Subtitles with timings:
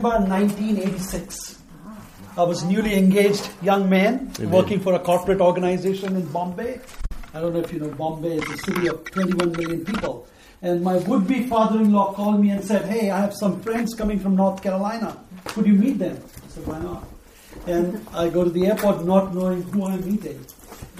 [0.00, 1.58] About 1986.
[2.36, 4.50] I was newly engaged young man Amen.
[4.52, 6.78] working for a corporate organization in Bombay.
[7.34, 10.28] I don't know if you know Bombay is a city of 21 million people.
[10.62, 14.36] And my would-be father-in-law called me and said, "Hey, I have some friends coming from
[14.36, 15.18] North Carolina.
[15.46, 17.04] Could you meet them?" I said, "Why not?"
[17.66, 20.46] And I go to the airport not knowing who I'm meeting.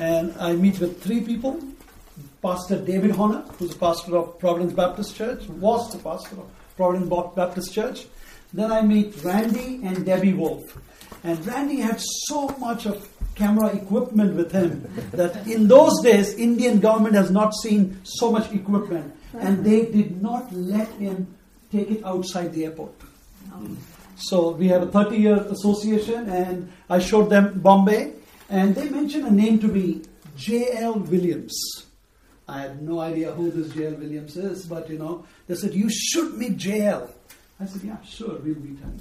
[0.00, 1.60] And I meet with three people.
[2.42, 7.08] Pastor David Horner, who's a pastor of Providence Baptist Church, was the pastor of Providence
[7.36, 8.08] Baptist Church.
[8.52, 10.78] Then I meet Randy and Debbie Wolf.
[11.24, 16.80] And Randy had so much of camera equipment with him that in those days, Indian
[16.80, 19.14] government has not seen so much equipment.
[19.34, 19.62] And uh-huh.
[19.62, 21.26] they did not let him
[21.70, 22.94] take it outside the airport.
[23.52, 23.76] Oh.
[24.16, 28.14] So we have a 30 year association, and I showed them Bombay,
[28.48, 30.02] and they mentioned a name to me,
[30.36, 30.98] J.L.
[30.98, 31.56] Williams.
[32.48, 33.94] I had no idea who this J.L.
[33.94, 37.10] Williams is, but you know, they said, You should meet J.L.
[37.60, 39.00] I said, Yeah, sure, we'll meet him.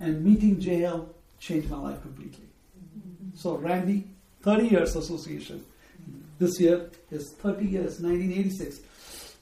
[0.00, 1.08] And meeting J.L.
[1.38, 2.46] changed my life completely.
[3.34, 4.04] So, Randy,
[4.42, 5.64] 30 years association.
[6.38, 8.80] This year is 30 years, 1986.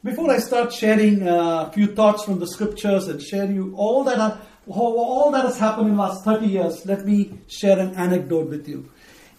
[0.03, 4.05] Before I start sharing uh, a few thoughts from the scriptures and share you all
[4.05, 7.95] that are, all that has happened in the last 30 years, let me share an
[7.95, 8.89] anecdote with you.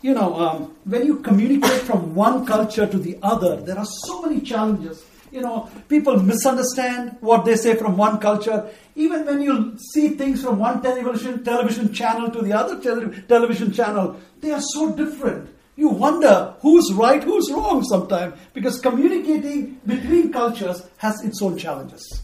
[0.01, 4.21] You know, um, when you communicate from one culture to the other, there are so
[4.21, 5.03] many challenges.
[5.31, 8.69] You know, people misunderstand what they say from one culture.
[8.95, 13.71] Even when you see things from one television television channel to the other tele- television
[13.73, 15.49] channel, they are so different.
[15.75, 22.23] You wonder who's right, who's wrong sometimes, because communicating between cultures has its own challenges.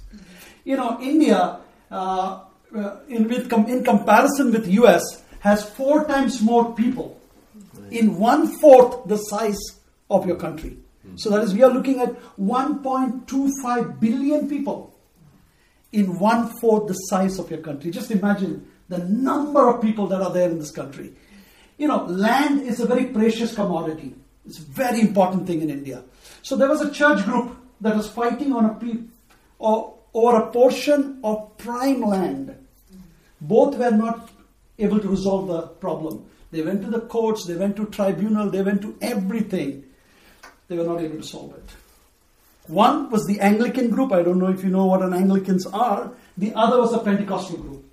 [0.63, 1.59] You know, India,
[1.91, 2.39] uh,
[2.75, 5.03] uh, in, with com- in comparison with US,
[5.41, 7.19] has four times more people
[7.91, 9.59] in one fourth the size
[10.09, 10.77] of your country.
[11.15, 14.95] So that is, we are looking at 1.25 billion people
[15.91, 17.91] in one fourth the size of your country.
[17.91, 21.13] Just imagine the number of people that are there in this country.
[21.77, 24.15] You know, land is a very precious commodity.
[24.45, 26.03] It's a very important thing in India.
[26.41, 29.03] So there was a church group that was fighting on a pe-
[29.59, 32.55] or, or a portion of prime land.
[33.39, 34.29] Both were not
[34.79, 36.25] able to resolve the problem.
[36.51, 39.85] They went to the courts, they went to tribunal, they went to everything.
[40.67, 41.69] They were not able to solve it.
[42.67, 44.13] One was the Anglican group.
[44.13, 46.11] I don't know if you know what an Anglicans are.
[46.37, 47.85] The other was a Pentecostal group.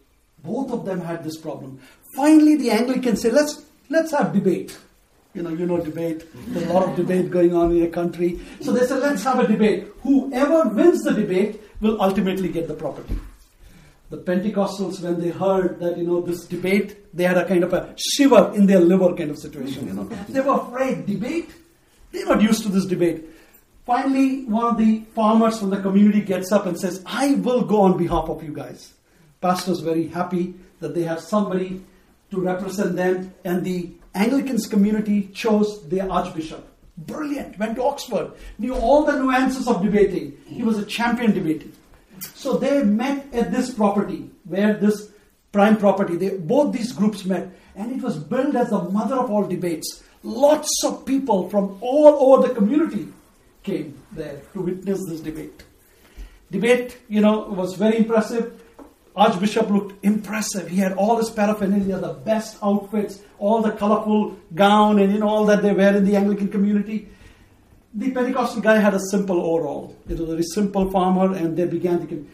[0.44, 1.80] Both of them had this problem.
[2.16, 4.78] Finally, the Anglicans said, "Let's let's have debate."
[5.34, 6.24] You know, you know debate.
[6.48, 8.40] There's a lot of debate going on in your country.
[8.60, 9.88] So they said, "Let's have a debate.
[10.02, 13.18] Whoever wins the debate will ultimately get the property."
[14.10, 17.72] The Pentecostals, when they heard that you know this debate, they had a kind of
[17.72, 19.86] a shiver in their liver kind of situation.
[19.86, 21.06] You know, they were afraid.
[21.06, 21.50] Debate?
[22.12, 23.24] They're not used to this debate.
[23.86, 27.80] Finally, one of the farmers from the community gets up and says, I will go
[27.80, 28.92] on behalf of you guys.
[29.40, 31.82] Pastor's very happy that they have somebody
[32.30, 36.66] to represent them, and the Anglicans community chose their archbishop.
[36.98, 40.36] Brilliant, went to Oxford, knew all the nuances of debating.
[40.46, 41.72] He was a champion debating.
[42.34, 45.10] So they met at this property, where this
[45.52, 49.30] prime property, they, both these groups met, and it was billed as the mother of
[49.30, 50.02] all debates.
[50.22, 53.08] Lots of people from all over the community
[53.62, 55.64] came there to witness this debate.
[56.50, 58.60] Debate, you know, was very impressive.
[59.16, 60.68] Archbishop looked impressive.
[60.68, 65.28] He had all his paraphernalia, the best outfits, all the colorful gown, and you know
[65.28, 67.08] all that they wear in the Anglican community.
[67.94, 69.96] The Pentecostal guy had a simple overall.
[70.08, 72.26] It was a very simple farmer, and they began to.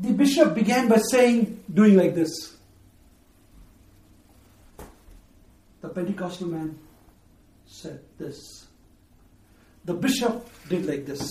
[0.00, 2.56] The bishop began by saying, doing like this.
[5.80, 6.78] The Pentecostal man
[7.68, 8.66] said this.
[9.84, 11.28] The bishop did like this.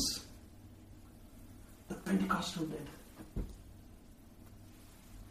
[1.90, 2.88] The Pentecostal did.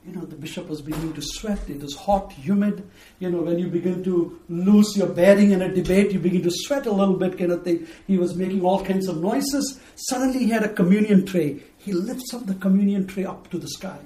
[0.07, 1.69] You know, the bishop was beginning to sweat.
[1.69, 2.89] It was hot, humid.
[3.19, 6.51] You know, when you begin to lose your bearing in a debate, you begin to
[6.53, 7.89] sweat a little bit, kind of thing.
[8.07, 9.81] He was making all kinds of noises.
[9.97, 11.61] Suddenly, he had a communion tray.
[11.79, 13.99] He lifts up the communion tray up to the sky.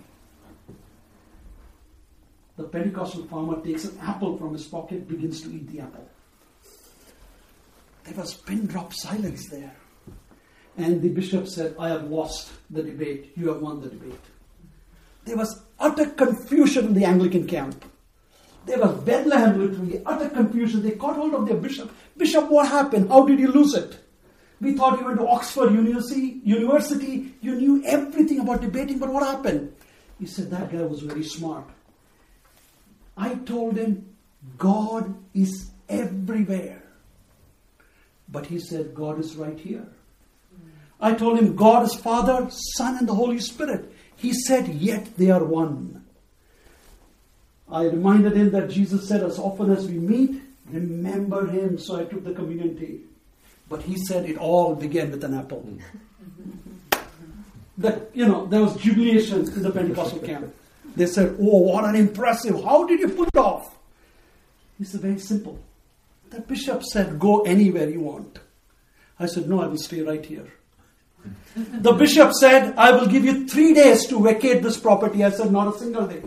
[2.56, 6.09] The Pentecostal farmer takes an apple from his pocket, begins to eat the apple.
[8.04, 9.74] There was pin drop silence there.
[10.76, 13.32] And the bishop said, I have lost the debate.
[13.36, 14.20] You have won the debate.
[15.24, 17.84] There was utter confusion in the Anglican camp.
[18.66, 20.82] There was Bethlehem literally, utter confusion.
[20.82, 21.91] They caught hold of their bishop.
[22.16, 23.08] Bishop, what happened?
[23.08, 23.98] How did you lose it?
[24.60, 29.22] We thought you went to Oxford University, University, you knew everything about debating, but what
[29.22, 29.72] happened?
[30.18, 31.64] He said, That guy was very smart.
[33.16, 34.14] I told him,
[34.58, 36.79] God is everywhere.
[38.30, 39.86] But he said, God is right here.
[41.00, 43.92] I told him, God is Father, Son, and the Holy Spirit.
[44.16, 46.04] He said, Yet they are one.
[47.71, 51.78] I reminded him that Jesus said, as often as we meet, remember him.
[51.78, 53.00] So I took the communion tea.
[53.68, 55.78] But he said it all began with an apple.
[57.78, 60.53] that, you know, there was jubilation in the Pentecostal camp.
[60.97, 62.62] They said, Oh, what an impressive.
[62.65, 63.78] How did you pull it off?
[64.76, 65.59] He said, Very simple.
[66.30, 68.38] The bishop said, Go anywhere you want.
[69.18, 70.47] I said, No, I will stay right here.
[71.56, 75.24] The bishop said, I will give you three days to vacate this property.
[75.24, 76.22] I said, Not a single day.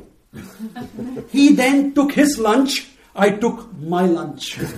[1.29, 2.89] he then took his lunch.
[3.15, 4.57] I took my lunch.
[4.57, 4.75] That's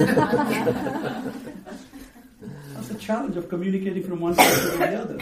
[2.90, 5.18] the challenge of communicating from one culture to the other.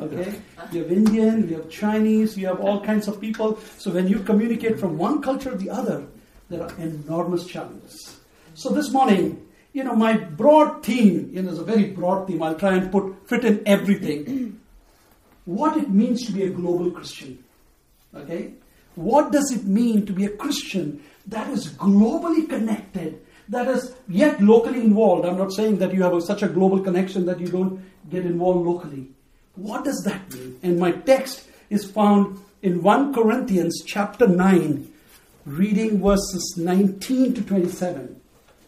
[0.00, 0.34] Okay?
[0.72, 3.58] You have Indian, you have Chinese, you have all kinds of people.
[3.78, 6.04] So when you communicate from one culture to the other,
[6.50, 8.19] there are enormous challenges.
[8.60, 12.42] So this morning, you know, my broad theme, you know, is a very broad theme.
[12.42, 14.60] I'll try and put fit in everything.
[15.46, 17.42] what it means to be a global Christian.
[18.14, 18.52] Okay?
[18.96, 24.42] What does it mean to be a Christian that is globally connected, that is yet
[24.42, 25.24] locally involved?
[25.24, 28.26] I'm not saying that you have a, such a global connection that you don't get
[28.26, 29.08] involved locally.
[29.54, 30.60] What does that mean?
[30.62, 34.92] And my text is found in 1 Corinthians chapter 9,
[35.46, 38.19] reading verses 19 to 27.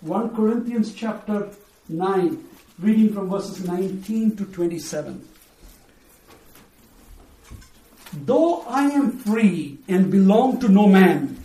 [0.03, 1.49] 1 Corinthians chapter
[1.89, 2.45] 9,
[2.81, 5.29] reading from verses 19 to 27.
[8.27, 11.39] Though I am free and belong to no man,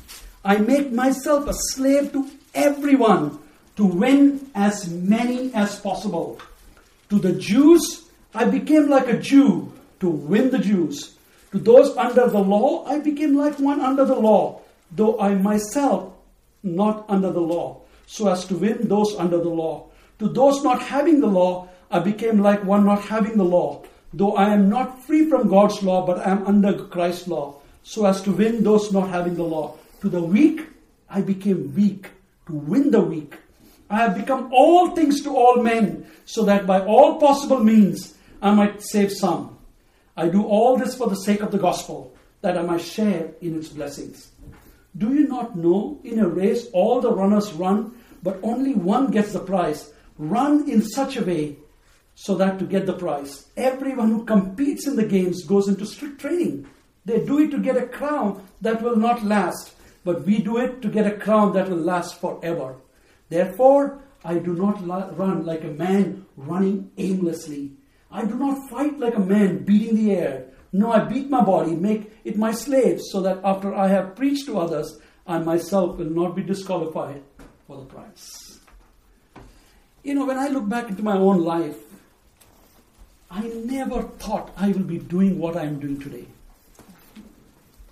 [0.44, 3.38] I make myself a slave to everyone
[3.76, 6.42] to win as many as possible.
[7.12, 11.16] To the Jews, I became like a Jew to win the Jews.
[11.52, 14.62] To those under the law, I became like one under the law,
[14.92, 16.14] though I myself
[16.64, 19.90] not under the law, so as to win those under the law.
[20.18, 23.84] To those not having the law, I became like one not having the law
[24.14, 28.06] though I am not free from God's law, but I am under Christ's law, so
[28.06, 29.76] as to win those not having the law.
[30.02, 30.62] To the weak,
[31.10, 32.10] I became weak
[32.48, 33.36] to win the weak.
[33.90, 38.54] I have become all things to all men, so that by all possible means I
[38.54, 39.58] might save some.
[40.16, 43.58] I do all this for the sake of the gospel, that I might share in
[43.58, 44.32] its blessings.
[44.98, 47.94] Do you not know in a race all the runners run,
[48.28, 49.94] but only one gets the prize?
[50.18, 51.56] Run in such a way
[52.14, 53.46] so that to get the prize.
[53.56, 56.68] Everyone who competes in the games goes into strict training.
[57.06, 59.72] They do it to get a crown that will not last,
[60.04, 62.76] but we do it to get a crown that will last forever.
[63.30, 67.78] Therefore, I do not run like a man running aimlessly.
[68.12, 70.48] I do not fight like a man beating the air.
[70.74, 74.48] No, I beat my body, make it my slave, so that after I have preached
[74.48, 77.24] to others, I myself will not be disqualified
[77.68, 78.60] for the prize.
[80.04, 81.76] You know, when I look back into my own life,
[83.30, 86.26] I never thought I will be doing what I am doing today.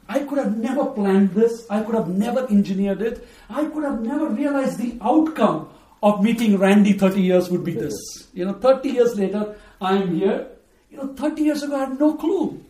[0.08, 1.66] I could have never planned this.
[1.70, 3.28] I could have never engineered it.
[3.50, 5.70] I could have never realized the outcome
[6.02, 7.96] of meeting Randy 30 years would be this.
[8.34, 10.48] You know, 30 years later, I am here.
[10.90, 12.64] You know, 30 years ago, I had no clue.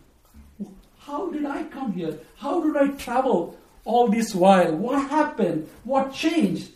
[1.00, 2.18] How did I come here?
[2.38, 4.75] How did I travel all this while?
[4.75, 5.69] What happened?
[5.84, 6.72] What changed?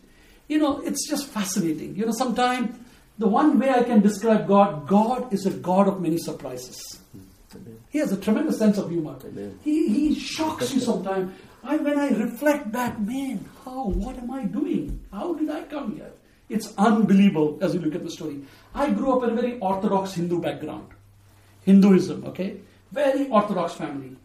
[0.50, 1.96] You know, it's just fascinating.
[1.96, 2.78] You know, sometimes
[3.20, 7.00] the one way I can describe God, God is a God of many surprises.
[7.90, 9.16] He has a tremendous sense of humor.
[9.64, 11.32] He, he shocks you sometimes.
[11.64, 15.00] I, when I reflect back, man, how, what am I doing?
[15.12, 16.12] How did I come here?
[16.50, 18.42] It's unbelievable as you look at the story.
[18.74, 20.88] I grew up in a very orthodox Hindu background.
[21.64, 22.58] Hinduism, okay?
[22.92, 24.16] Very orthodox family.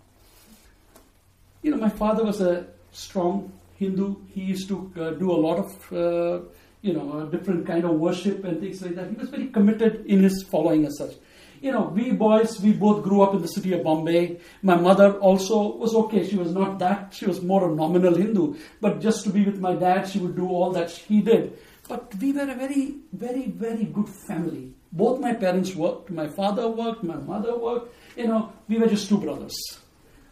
[1.63, 3.53] You know, my father was a strong
[3.85, 4.17] Hindu.
[4.35, 6.45] He used to uh, do a lot of uh,
[6.85, 9.09] you know, different kind of worship and things like that.
[9.09, 11.15] He was very committed in his following as such.
[11.63, 14.39] You know, we boys, we both grew up in the city of Bombay.
[14.61, 16.29] My mother also was okay.
[16.29, 18.57] She was not that, she was more a nominal Hindu.
[18.83, 21.59] But just to be with my dad, she would do all that he did.
[21.89, 24.75] But we were a very, very, very good family.
[24.93, 26.11] Both my parents worked.
[26.11, 27.95] My father worked, my mother worked.
[28.15, 29.57] You know, we were just two brothers.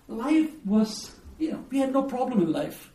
[0.06, 2.91] Life was, you know, we had no problem in life.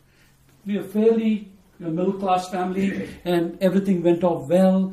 [0.68, 1.48] We were fairly
[1.82, 4.92] a middle class family, and everything went off well.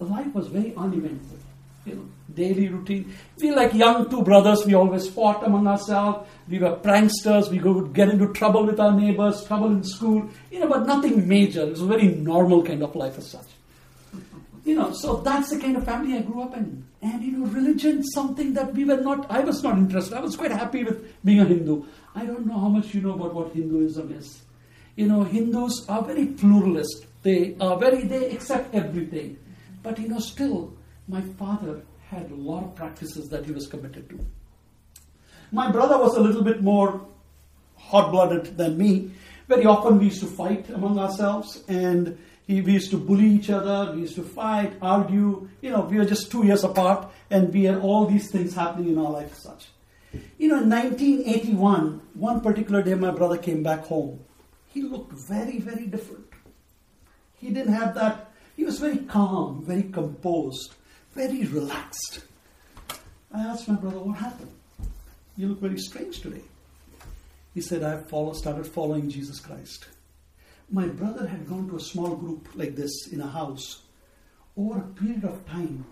[0.00, 1.38] Life was very uneventful.
[1.86, 3.14] You know, daily routine.
[3.40, 4.66] We like young two brothers.
[4.66, 6.28] We always fought among ourselves.
[6.48, 7.50] We were pranksters.
[7.50, 10.28] We would get into trouble with our neighbors, trouble in school.
[10.50, 11.62] You know, but nothing major.
[11.62, 13.46] It was a very normal kind of life as such.
[14.64, 16.84] You know, so that's the kind of family I grew up in.
[17.00, 19.30] And you know, religion, something that we were not.
[19.30, 20.14] I was not interested.
[20.16, 21.84] I was quite happy with being a Hindu.
[22.12, 24.42] I don't know how much you know about what Hinduism is
[24.96, 27.06] you know, Hindus are very pluralist.
[27.22, 29.38] They are very, they accept everything.
[29.82, 30.74] But, you know, still,
[31.08, 34.20] my father had a lot of practices that he was committed to.
[35.50, 37.06] My brother was a little bit more
[37.76, 39.10] hot blooded than me.
[39.48, 43.50] very often we used to fight among ourselves and he, we used to bully each
[43.50, 45.48] other, we used to fight, argue.
[45.60, 48.90] You know, we were just two years apart and we had all these things happening
[48.92, 49.68] in our life as such.
[50.38, 54.20] You know, in 1981, one particular day my brother came back home.
[54.72, 56.26] He looked very, very different.
[57.34, 60.74] He didn't have that, he was very calm, very composed,
[61.12, 62.20] very relaxed.
[63.34, 64.52] I asked my brother, what happened?
[65.36, 66.42] You look very strange today.
[67.54, 69.86] He said, I've follow, started following Jesus Christ.
[70.70, 73.82] My brother had gone to a small group like this in a house.
[74.56, 75.84] Over a period of time,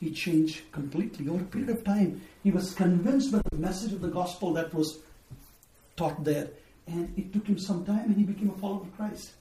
[0.00, 1.28] he changed completely.
[1.28, 4.74] Over a period of time, he was convinced by the message of the gospel that
[4.74, 4.98] was
[5.96, 6.48] taught there.
[6.86, 9.32] And it took him some time and he became a follower of Christ.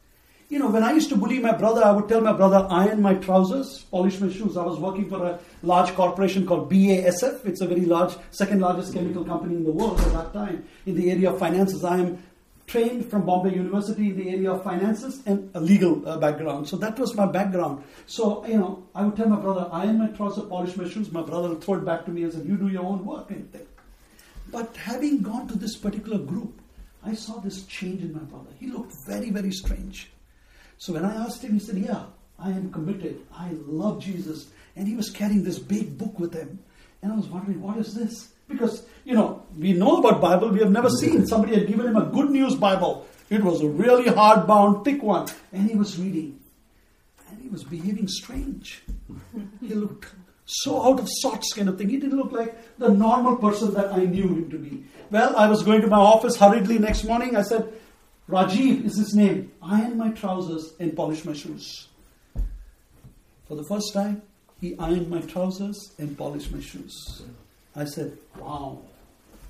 [0.49, 3.01] You know, when I used to bully my brother, I would tell my brother, iron
[3.01, 4.57] my trousers, polish my shoes.
[4.57, 7.45] I was working for a large corporation called BASF.
[7.45, 10.95] It's a very large, second largest chemical company in the world at that time in
[10.95, 11.85] the area of finances.
[11.85, 12.21] I am
[12.67, 16.67] trained from Bombay University in the area of finances and a legal uh, background.
[16.67, 17.83] So that was my background.
[18.05, 21.11] So, you know, I would tell my brother, iron my trousers, polish my shoes.
[21.11, 23.29] My brother would throw it back to me and say, you do your own work
[23.31, 23.67] and thing.
[24.51, 26.60] But having gone to this particular group,
[27.03, 28.49] I saw this change in my brother.
[28.59, 30.11] He looked very, very strange.
[30.77, 32.05] So when I asked him, he said, Yeah,
[32.37, 33.25] I am committed.
[33.35, 34.47] I love Jesus.
[34.75, 36.59] And he was carrying this big book with him.
[37.01, 38.29] And I was wondering, what is this?
[38.47, 40.49] Because, you know, we know about Bible.
[40.49, 43.07] We have never seen somebody had given him a good news Bible.
[43.29, 45.27] It was a really hardbound, thick one.
[45.51, 46.39] And he was reading.
[47.29, 48.83] And he was behaving strange.
[49.61, 50.13] He looked
[50.51, 51.89] so out of sorts kind of thing.
[51.89, 54.83] He didn't look like the normal person that I knew him to be.
[55.09, 57.35] Well, I was going to my office hurriedly next morning.
[57.35, 57.71] I said,
[58.29, 59.51] Rajiv is his name.
[59.61, 61.87] Iron my trousers and polish my shoes.
[63.47, 64.21] For the first time,
[64.61, 67.23] he ironed my trousers and polished my shoes.
[67.75, 68.79] I said, Wow,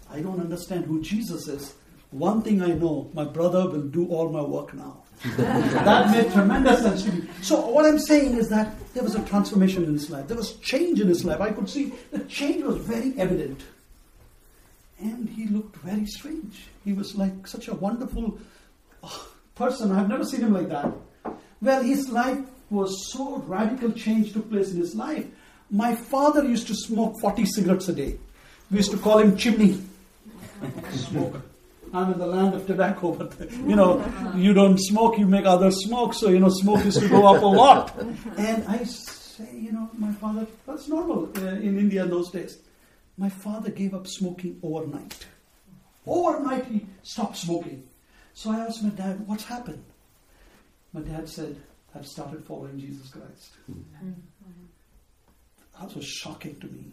[0.10, 1.76] I don't understand who Jesus is.
[2.12, 5.04] One thing I know, my brother will do all my work now.
[5.38, 7.28] that made tremendous sense to me.
[7.42, 10.28] So, what I'm saying is that there was a transformation in his life.
[10.28, 11.40] There was change in his life.
[11.40, 13.62] I could see the change was very evident.
[15.00, 16.66] And he looked very strange.
[16.84, 18.40] He was like such a wonderful
[19.04, 19.92] oh, person.
[19.92, 20.92] I've never seen him like that.
[21.62, 22.40] Well, his life
[22.72, 25.28] was so radical change took place in his life.
[25.70, 28.18] My father used to smoke 40 cigarettes a day.
[28.72, 29.82] We used to call him chimney.
[30.92, 31.42] Smoke.
[31.94, 34.04] I'm in the land of tobacco, but you know,
[34.36, 36.14] you don't smoke, you make others smoke.
[36.14, 38.00] So you know, smoke used to go up a lot.
[38.38, 40.48] And I say, you know, my father.
[40.66, 42.60] That's normal uh, in India in those days.
[43.18, 45.26] My father gave up smoking overnight.
[46.08, 47.88] Overnight, he stopped smoking.
[48.34, 49.84] So I asked my dad, what's happened?
[50.94, 51.56] My dad said,
[51.94, 53.52] I've started following Jesus Christ.
[55.80, 56.86] That was shocking to me.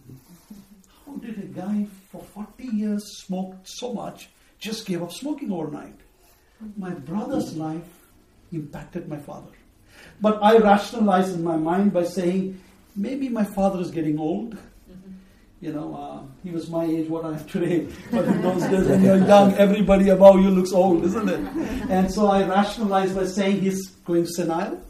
[1.07, 4.28] How did a guy for 40 years smoked so much
[4.59, 5.99] just gave up smoking overnight?
[6.77, 7.88] My brother's life
[8.53, 9.50] impacted my father.
[10.21, 12.61] But I rationalized in my mind by saying,
[12.97, 14.59] maybe my father is getting old
[15.61, 17.88] you know, uh, he was my age, what I am today.
[18.12, 21.41] But in those days, when you're young, everybody above you looks old, isn't it?
[21.91, 24.81] And so I rationalized by saying he's going senile.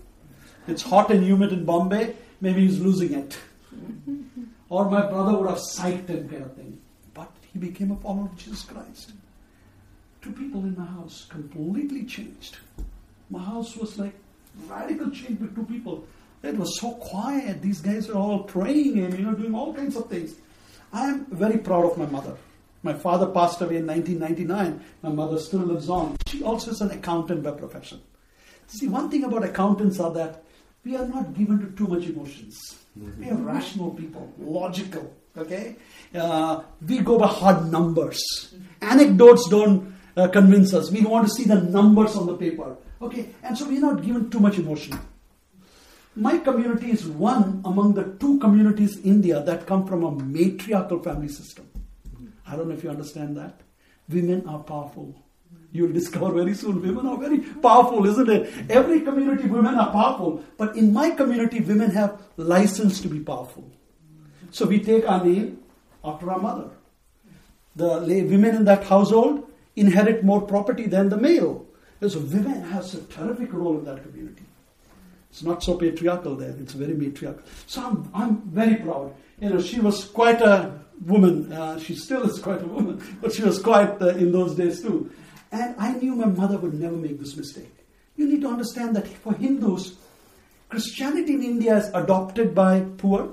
[0.67, 2.15] It's hot and humid in Bombay.
[2.43, 3.39] Maybe he's losing it.
[4.71, 6.79] Or my brother would have psyched him, kind of thing.
[7.15, 9.13] But he became a follower of Jesus Christ.
[10.21, 12.59] Two people in my house completely changed.
[13.31, 14.15] My house was like
[14.67, 16.07] radical change with two people.
[16.43, 17.63] It was so quiet.
[17.63, 20.35] These guys were all praying and you know doing all kinds of things.
[20.93, 22.37] I am very proud of my mother.
[22.83, 24.85] My father passed away in 1999.
[25.03, 26.17] My mother still lives on.
[26.27, 28.01] She also is an accountant by profession.
[28.69, 30.45] See, one thing about accountants are that
[30.85, 32.57] we are not given to too much emotions.
[32.99, 33.25] Mm-hmm.
[33.25, 35.13] We are rational people, logical.
[35.37, 35.77] Okay,
[36.15, 38.21] uh, we go by hard numbers.
[38.81, 40.91] Anecdotes don't uh, convince us.
[40.91, 42.77] We want to see the numbers on the paper.
[43.01, 44.99] Okay, and so we're not given too much emotion
[46.19, 51.01] my community is one among the two communities in India that come from a matriarchal
[51.01, 51.69] family system.
[52.47, 53.61] I don't know if you understand that.
[54.09, 55.15] Women are powerful.
[55.71, 58.71] You'll discover very soon women are very powerful, isn't it?
[58.71, 60.43] Every community, women are powerful.
[60.57, 63.71] But in my community, women have license to be powerful.
[64.51, 65.63] So we take our name
[66.03, 66.71] after our mother.
[67.77, 69.48] The women in that household
[69.79, 71.67] inherit more property than the male.
[72.01, 74.45] So women has a terrific role in that community.
[75.31, 76.55] It's not so patriarchal there.
[76.59, 77.43] It's very matriarchal.
[77.67, 79.15] So I'm, I'm very proud.
[79.41, 81.53] You know, she was quite a woman.
[81.53, 84.83] Uh, she still is quite a woman, but she was quite uh, in those days
[84.83, 85.11] too.
[85.51, 87.73] And I knew my mother would never make this mistake.
[88.17, 89.95] You need to understand that for Hindus,
[90.69, 93.33] Christianity in India is adopted by poor,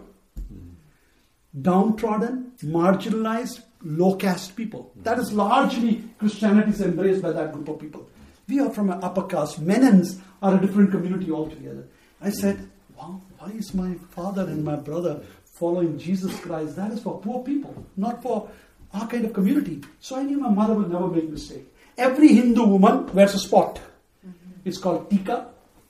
[1.59, 4.91] downtrodden, marginalized, low caste people.
[5.03, 8.09] That is largely Christianity is embraced by that group of people.
[8.47, 9.63] We are from an upper caste.
[9.65, 11.87] Menons are a different community altogether.
[12.21, 16.75] I said, Wow, why is my father and my brother following Jesus Christ?
[16.75, 18.49] That is for poor people, not for
[18.93, 19.81] our kind of community.
[19.99, 21.71] So I knew my mother would never make mistake.
[21.97, 23.79] Every Hindu woman wears a spot.
[24.25, 24.61] Mm-hmm.
[24.63, 25.47] It's called tika,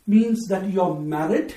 [0.08, 1.54] means that you are married,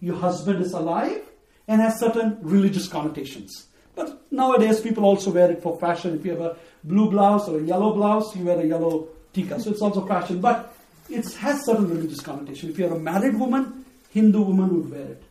[0.00, 1.22] your husband is alive,
[1.66, 3.67] and has certain religious connotations.
[3.98, 6.14] But nowadays, people also wear it for fashion.
[6.14, 9.60] If you have a blue blouse or a yellow blouse, you wear a yellow tika.
[9.60, 10.40] So it's also fashion.
[10.40, 10.72] But
[11.10, 12.70] it has certain religious connotation.
[12.70, 15.22] If you're a married woman, Hindu woman would wear it.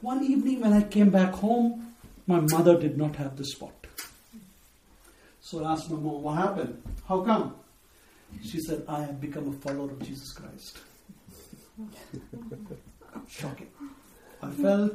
[0.00, 1.96] One evening when I came back home,
[2.28, 3.74] my mother did not have the spot.
[5.40, 6.80] So I asked my mom, what happened?
[7.08, 7.56] How come?
[8.44, 10.78] She said, I have become a follower of Jesus Christ.
[13.28, 13.70] Shocking.
[14.40, 14.94] I felt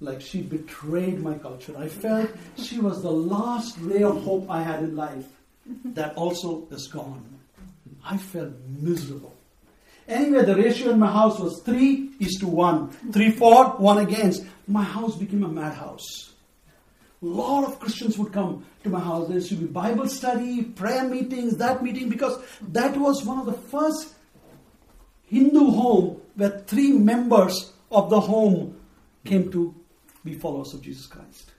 [0.00, 1.74] like she betrayed my culture.
[1.76, 5.26] I felt she was the last ray of hope I had in life.
[5.84, 7.38] That also is gone.
[8.04, 9.36] I felt miserable.
[10.08, 13.12] Anyway, the ratio in my house was 3 is to 1.
[13.12, 14.44] 3 for, 1 against.
[14.66, 16.32] My house became a madhouse.
[17.22, 19.28] A lot of Christians would come to my house.
[19.28, 22.42] There used to be Bible study, prayer meetings, that meeting, because
[22.72, 24.14] that was one of the first
[25.26, 28.80] Hindu home where three members of the home
[29.24, 29.74] came to
[30.24, 31.52] be followers of Jesus Christ.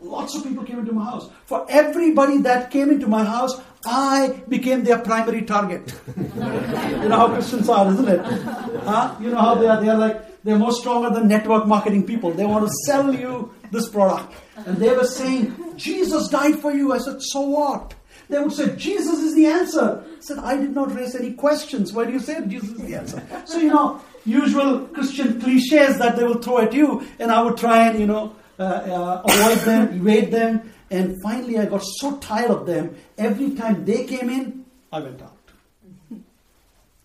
[0.00, 1.30] Lots of people came into my house.
[1.44, 5.94] For everybody that came into my house, I became their primary target.
[6.16, 8.20] you know how Christians are, isn't it?
[8.24, 9.14] Huh?
[9.20, 9.80] You know how they are?
[9.80, 12.32] They are like, they're more stronger than network marketing people.
[12.32, 14.34] They want to sell you this product.
[14.56, 16.92] And they were saying, Jesus died for you.
[16.92, 17.94] I said, so what?
[18.30, 20.04] They would say, Jesus is the answer.
[20.06, 21.92] I said, I did not raise any questions.
[21.92, 23.22] Why do you say Jesus is the answer?
[23.44, 27.56] So, you know, usual Christian cliches that they will throw at you, and I would
[27.56, 30.72] try and, you know, uh, uh, avoid them, evade them.
[30.90, 32.96] And finally, I got so tired of them.
[33.16, 35.36] Every time they came in, I went out.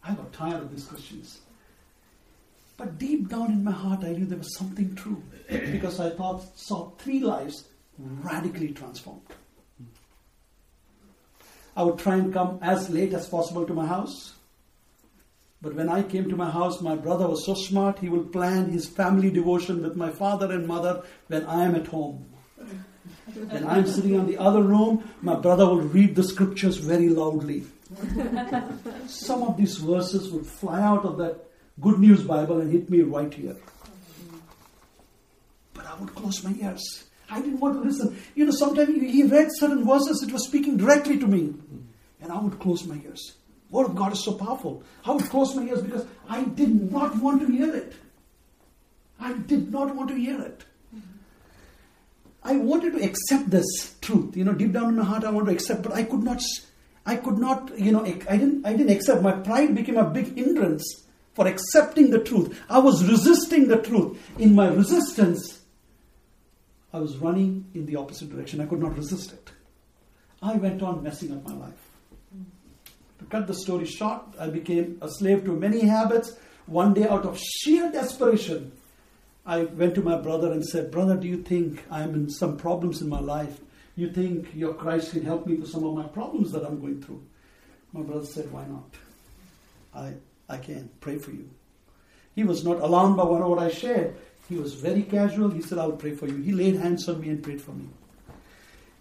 [0.03, 1.39] I got tired of these Christians.
[2.77, 6.43] But deep down in my heart, I knew there was something true because I thought
[6.57, 7.65] saw three lives
[7.97, 9.21] radically transformed.
[11.75, 14.34] I would try and come as late as possible to my house.
[15.65, 18.69] But when I came to my house, my brother was so smart, he will plan
[18.69, 22.23] his family devotion with my father and mother when I am at home.
[23.33, 27.63] When I'm sitting in the other room, my brother will read the scriptures very loudly.
[29.07, 31.43] Some of these verses would fly out of that
[31.81, 33.55] Good News Bible and hit me right here.
[35.73, 37.05] But I would close my ears.
[37.27, 38.15] I didn't want to listen.
[38.35, 41.55] You know, sometimes he read certain verses, it was speaking directly to me.
[42.21, 43.33] And I would close my ears.
[43.75, 44.83] Word of God is so powerful.
[45.03, 47.93] I would close my ears because I did not want to hear it.
[49.19, 50.63] I did not want to hear it.
[52.41, 54.37] I wanted to accept this truth.
[54.37, 56.41] You know, deep down in my heart, I wanted to accept, but I could not.
[57.05, 57.77] I could not.
[57.77, 58.65] You know, I didn't.
[58.65, 59.21] I didn't accept.
[59.21, 62.57] My pride became a big hindrance for accepting the truth.
[62.69, 64.17] I was resisting the truth.
[64.39, 65.63] In my resistance,
[66.93, 68.61] I was running in the opposite direction.
[68.61, 69.51] I could not resist it.
[70.41, 71.84] I went on messing up my life.
[73.29, 76.37] Cut the story short, I became a slave to many habits.
[76.65, 78.71] One day, out of sheer desperation,
[79.45, 83.01] I went to my brother and said, Brother, do you think I'm in some problems
[83.01, 83.59] in my life?
[83.95, 87.01] You think your Christ can help me with some of my problems that I'm going
[87.01, 87.23] through?
[87.93, 88.89] My brother said, Why not?
[89.93, 90.13] I,
[90.49, 91.49] I can pray for you.
[92.35, 94.15] He was not alarmed by what I shared.
[94.49, 95.49] He was very casual.
[95.49, 96.41] He said, I'll pray for you.
[96.41, 97.87] He laid hands on me and prayed for me.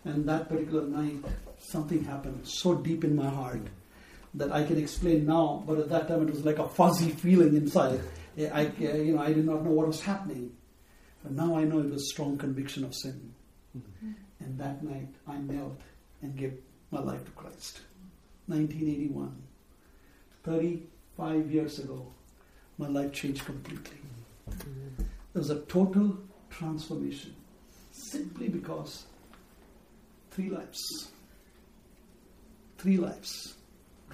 [0.04, 1.24] And that particular night,
[1.58, 3.62] something happened so deep in my heart
[4.34, 7.56] that I can explain now, but at that time it was like a fuzzy feeling
[7.56, 8.00] inside.
[8.36, 10.52] I, you know, I did not know what was happening.
[11.22, 13.32] But now I know it was strong conviction of sin.
[13.76, 14.12] Mm-hmm.
[14.40, 15.80] And that night I knelt
[16.20, 16.58] and gave
[16.90, 17.80] my life to Christ.
[18.46, 19.34] 1981.
[20.42, 22.06] 35 years ago,
[22.76, 23.96] my life changed completely.
[24.50, 25.02] Mm-hmm.
[25.32, 26.18] There was a total
[26.50, 27.34] transformation
[27.92, 29.04] simply because
[30.30, 31.08] three lives,
[32.76, 33.54] three lives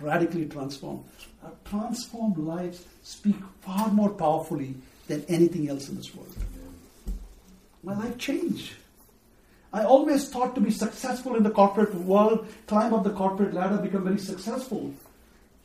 [0.00, 1.04] radically transformed.
[1.44, 4.74] Our transformed lives speak far more powerfully
[5.06, 6.34] than anything else in this world.
[7.82, 8.74] My life changed.
[9.72, 13.78] I always thought to be successful in the corporate world, climb up the corporate ladder,
[13.78, 14.92] become very successful.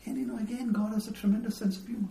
[0.05, 2.09] And you know, again, God has a tremendous sense of humor.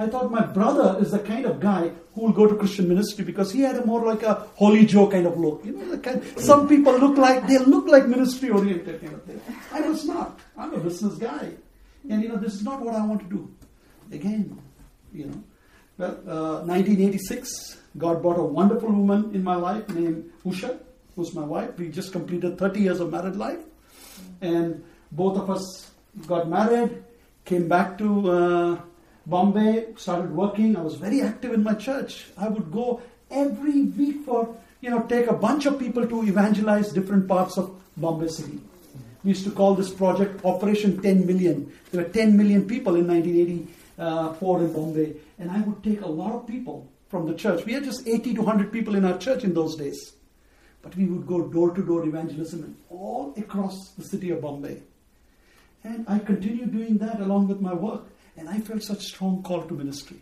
[0.00, 3.22] I thought my brother is the kind of guy who will go to Christian ministry
[3.22, 5.62] because he had a more like a holy Joe kind of look.
[5.62, 9.38] You know, kind, some people look like they look like ministry oriented kind of thing.
[9.70, 10.40] I was not.
[10.56, 11.50] I'm a business guy,
[12.08, 13.54] and you know this is not what I want to do.
[14.10, 14.58] Again,
[15.12, 15.42] you know,
[15.98, 20.78] well, uh, 1986, God brought a wonderful woman in my life named Usha,
[21.14, 21.78] who's my wife.
[21.78, 23.60] We just completed 30 years of married life,
[24.40, 24.82] and
[25.12, 25.90] both of us
[26.26, 27.04] got married
[27.44, 28.80] came back to uh,
[29.26, 30.76] Bombay, started working.
[30.76, 32.26] I was very active in my church.
[32.38, 36.92] I would go every week for, you know, take a bunch of people to evangelize
[36.92, 38.60] different parts of Bombay City.
[39.22, 41.70] We used to call this project Operation 10 Million.
[41.90, 45.16] There were 10 million people in 1984 in Bombay.
[45.38, 47.66] And I would take a lot of people from the church.
[47.66, 50.14] We had just 80 to 100 people in our church in those days.
[50.82, 54.80] But we would go door to door evangelism all across the city of Bombay.
[55.84, 58.04] And I continued doing that along with my work.
[58.40, 60.16] And I felt such strong call to ministry.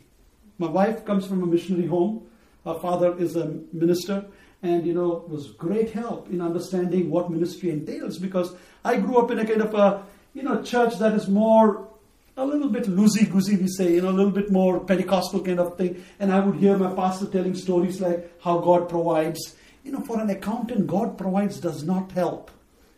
[0.58, 2.26] My wife comes from a missionary home.
[2.64, 4.26] Her father is a minister
[4.60, 9.30] and you know was great help in understanding what ministry entails because I grew up
[9.30, 10.04] in a kind of a
[10.34, 11.86] you know church that is more
[12.36, 15.60] a little bit loosey goosey we say you know a little bit more Pentecostal kind
[15.60, 16.04] of thing.
[16.18, 19.54] And I would hear my pastor telling stories like how God provides.
[19.84, 22.50] You know for an accountant God provides does not help.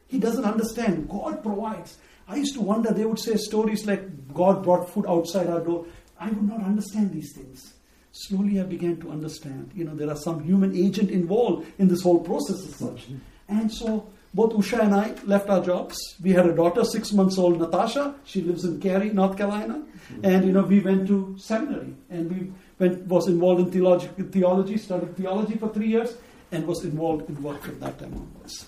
[0.09, 1.11] He doesn't understand.
[1.11, 1.99] God provides
[2.31, 5.87] I used to wonder, they would say stories like God brought food outside our door.
[6.19, 7.75] I would not understand these things.
[8.12, 12.03] Slowly I began to understand, you know, there are some human agent involved in this
[12.03, 13.11] whole process as such.
[13.11, 13.16] Mm-hmm.
[13.49, 15.97] And so both Usha and I left our jobs.
[16.23, 18.14] We had a daughter, six months old, Natasha.
[18.25, 19.83] She lives in Cary, North Carolina.
[19.83, 20.25] Mm-hmm.
[20.25, 24.77] And, you know, we went to seminary and we went, was involved in theology, theology,
[24.77, 26.16] studied theology for three years
[26.53, 28.66] and was involved in work from that time onwards.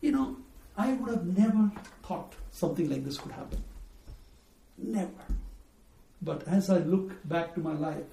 [0.00, 0.36] You know,
[0.76, 1.72] I would have never
[2.04, 3.62] thought something like this could happen.
[4.78, 5.10] Never.
[6.22, 8.04] But as I look back to my life,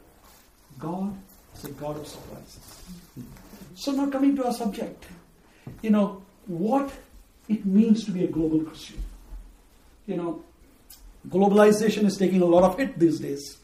[0.79, 1.15] God
[1.55, 2.81] is a God of surprises.
[3.75, 5.05] So, now coming to our subject,
[5.81, 6.91] you know, what
[7.49, 9.01] it means to be a global Christian.
[10.05, 10.43] You know,
[11.29, 13.57] globalization is taking a lot of hit these days.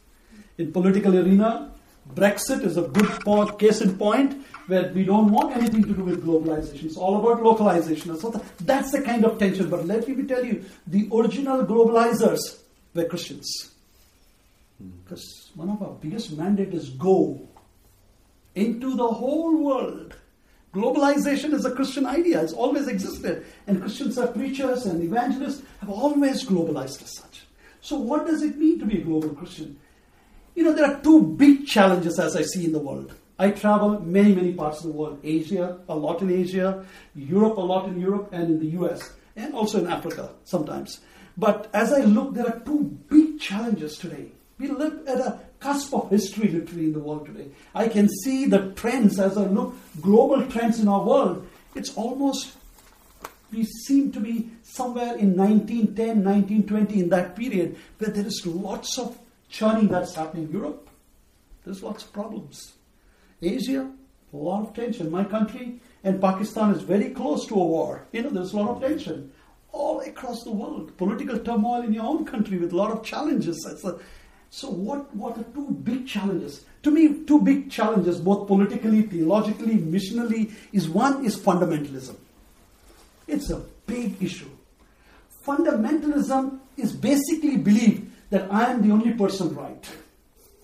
[0.57, 1.71] In political arena,
[2.13, 6.25] Brexit is a good case in point where we don't want anything to do with
[6.25, 6.85] globalization.
[6.85, 8.17] It's all about localization.
[8.17, 9.69] So that's the kind of tension.
[9.69, 12.59] But let me tell you, the original globalizers
[12.93, 13.71] were Christians.
[14.77, 14.89] Hmm.
[15.03, 17.47] Because one of our biggest mandate is go
[18.55, 20.15] into the whole world.
[20.73, 22.41] Globalization is a Christian idea.
[22.41, 23.45] It's always existed.
[23.67, 27.45] And Christians are preachers and evangelists have always globalized as such.
[27.81, 29.77] So what does it mean to be a global Christian?
[30.55, 33.13] You know, there are two big challenges as I see in the world.
[33.39, 35.19] I travel many, many parts of the world.
[35.23, 39.53] Asia, a lot in Asia, Europe, a lot in Europe, and in the US, and
[39.53, 40.99] also in Africa sometimes.
[41.37, 44.27] But as I look, there are two big challenges today.
[44.59, 47.47] We live at a cusp of history literally in the world today.
[47.73, 51.47] I can see the trends as I look, global trends in our world.
[51.73, 52.53] It's almost,
[53.51, 58.99] we seem to be somewhere in 1910, 1920, in that period, where there is lots
[58.99, 59.17] of
[59.49, 60.45] churning that's happening.
[60.45, 60.87] In Europe,
[61.65, 62.73] there's lots of problems.
[63.43, 63.91] Asia,
[64.33, 65.11] a lot of tension.
[65.11, 68.05] My country and Pakistan is very close to a war.
[68.11, 69.31] You know, there's a lot of tension.
[69.71, 73.65] All across the world, political turmoil in your own country with a lot of challenges.
[74.49, 76.63] So, what, what are two big challenges?
[76.83, 82.15] To me, two big challenges, both politically, theologically, missionally, is one is fundamentalism.
[83.27, 84.49] It's a big issue.
[85.45, 89.89] Fundamentalism is basically belief that I am the only person right.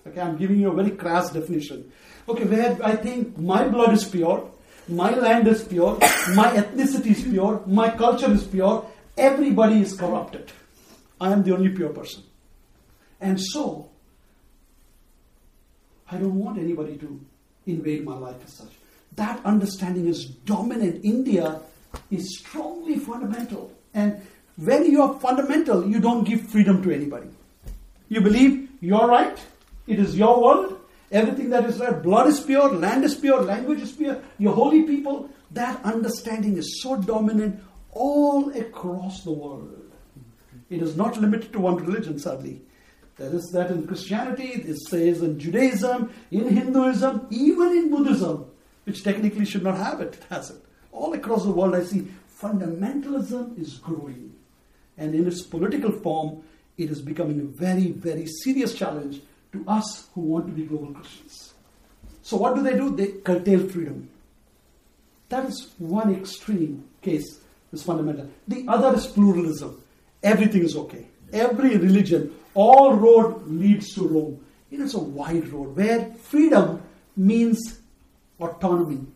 [0.06, 1.90] Okay, I'm giving you a very crass definition.
[2.30, 4.48] Okay, where I think my blood is pure,
[4.86, 5.98] my land is pure,
[6.34, 8.86] my ethnicity is pure, my culture is pure,
[9.18, 10.52] everybody is corrupted.
[11.20, 12.22] I am the only pure person.
[13.20, 13.90] And so,
[16.08, 17.20] I don't want anybody to
[17.66, 18.72] invade my life as such.
[19.16, 21.04] That understanding is dominant.
[21.04, 21.60] India
[22.12, 23.72] is strongly fundamental.
[23.92, 24.22] And
[24.56, 27.28] when you are fundamental, you don't give freedom to anybody.
[28.08, 29.38] You believe you're right,
[29.88, 30.79] it is your world,
[31.10, 34.82] everything that is right, blood is pure, land is pure, language is pure, you're holy
[34.82, 35.28] people.
[35.52, 39.92] That understanding is so dominant all across the world.
[40.68, 42.62] It is not limited to one religion, sadly.
[43.16, 48.46] There is that in Christianity, it says in Judaism, in Hinduism, even in Buddhism,
[48.84, 50.64] which technically should not have it, it has it.
[50.92, 52.08] All across the world, I see
[52.40, 54.34] fundamentalism is growing.
[54.96, 56.42] And in its political form,
[56.78, 59.20] it is becoming a very, very serious challenge
[59.52, 61.54] to us who want to be global Christians.
[62.22, 62.94] So, what do they do?
[62.94, 64.08] They curtail freedom.
[65.28, 67.40] That is one extreme case,
[67.72, 68.28] is fundamental.
[68.48, 69.82] The other is pluralism.
[70.22, 71.06] Everything is okay.
[71.32, 74.44] Every religion, all road leads to Rome.
[74.70, 76.82] It's a wide road where freedom
[77.16, 77.80] means
[78.40, 79.06] autonomy.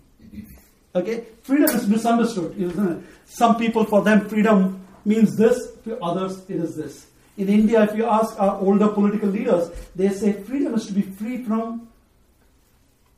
[0.95, 1.25] Okay?
[1.43, 3.05] Freedom is misunderstood.
[3.27, 7.07] Some people, for them, freedom means this, for others, it is this.
[7.37, 11.03] In India, if you ask our older political leaders, they say freedom is to be
[11.03, 11.89] free from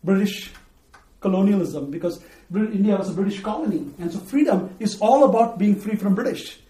[0.02, 0.52] British
[1.20, 2.22] colonialism because
[2.55, 3.90] India was a British colony.
[3.98, 6.61] And so freedom is all about being free from British.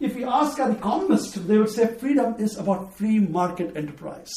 [0.00, 4.32] If you ask an economist, they would say freedom is about free market enterprise.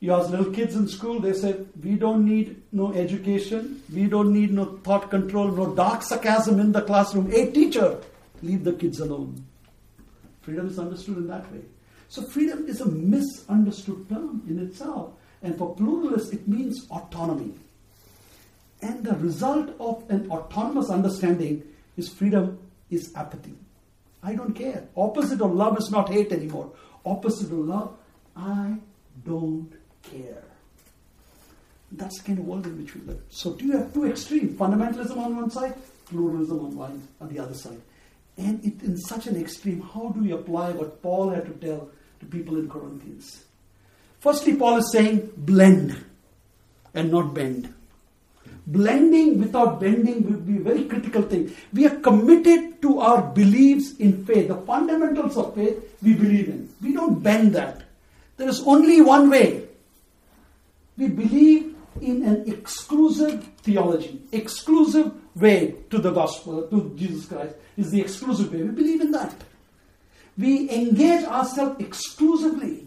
[0.00, 4.32] You ask little kids in school, they say, we don't need no education, we don't
[4.32, 7.30] need no thought control, no dark sarcasm in the classroom.
[7.30, 7.98] Hey, teacher,
[8.42, 9.46] leave the kids alone.
[10.44, 11.62] Freedom is understood in that way.
[12.08, 15.14] So, freedom is a misunderstood term in itself.
[15.42, 17.54] And for pluralists, it means autonomy.
[18.82, 21.62] And the result of an autonomous understanding
[21.96, 22.58] is freedom
[22.90, 23.54] is apathy.
[24.22, 24.84] I don't care.
[24.96, 26.72] Opposite of love is not hate anymore.
[27.04, 27.96] Opposite of love,
[28.36, 28.76] I
[29.24, 29.70] don't
[30.02, 30.44] care.
[31.92, 33.22] That's the kind of world in which we live.
[33.30, 35.74] So do you have two extremes, fundamentalism on one side,
[36.06, 37.80] pluralism on one on the other side.
[38.36, 41.88] And it, in such an extreme, how do we apply what Paul had to tell
[42.20, 43.44] to people in Corinthians?
[44.18, 46.04] Firstly, Paul is saying blend
[46.94, 47.72] and not bend.
[48.66, 51.54] Blending without bending would be a very critical thing.
[51.72, 54.48] We are committed to our beliefs in faith.
[54.48, 56.70] The fundamentals of faith we believe in.
[56.82, 57.82] We don't bend that.
[58.36, 59.68] There is only one way.
[60.96, 67.90] We believe in an exclusive theology, exclusive way to the gospel, to Jesus Christ, is
[67.90, 68.62] the exclusive way.
[68.62, 69.34] We believe in that.
[70.36, 72.86] We engage ourselves exclusively.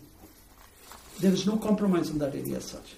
[1.20, 2.96] There is no compromise in that area as such.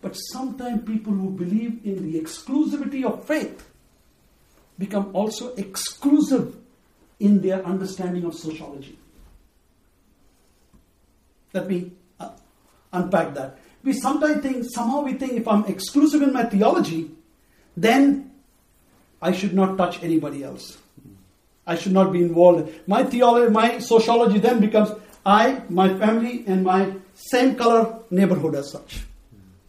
[0.00, 3.70] But sometimes people who believe in the exclusivity of faith
[4.78, 6.56] become also exclusive
[7.20, 8.98] in their understanding of sociology.
[11.52, 12.30] Let me uh,
[12.92, 13.58] unpack that.
[13.82, 17.10] We sometimes think, somehow we think if I'm exclusive in my theology,
[17.76, 18.23] then
[19.24, 20.76] I should not touch anybody else.
[21.66, 22.70] I should not be involved.
[22.86, 24.90] My theology, my sociology then becomes
[25.24, 29.00] I, my family, and my same color neighborhood as such.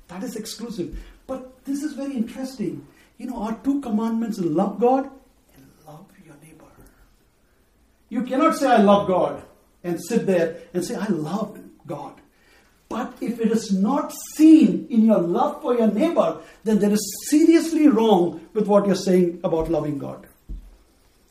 [0.10, 1.00] That is exclusive.
[1.26, 2.86] But this is very interesting.
[3.18, 5.10] You know, our two commandments love God
[5.56, 6.66] and love your neighbor.
[8.10, 9.42] You cannot say, I love God,
[9.86, 12.20] and sit there and say, I love God.
[12.88, 17.28] But if it is not seen in your love for your neighbor, then there is
[17.30, 20.28] seriously wrong with what you're saying about loving God.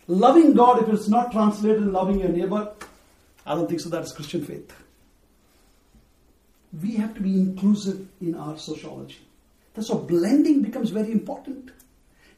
[0.07, 2.73] Loving God, if it's not translated in loving your neighbor,
[3.47, 3.89] I don't think so.
[3.89, 4.75] That is Christian faith.
[6.83, 9.21] We have to be inclusive in our sociology.
[9.75, 11.71] That's why blending becomes very important.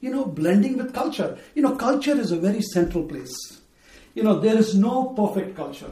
[0.01, 1.39] You know, blending with culture.
[1.55, 3.35] You know, culture is a very central place.
[4.15, 5.91] You know, there is no perfect culture.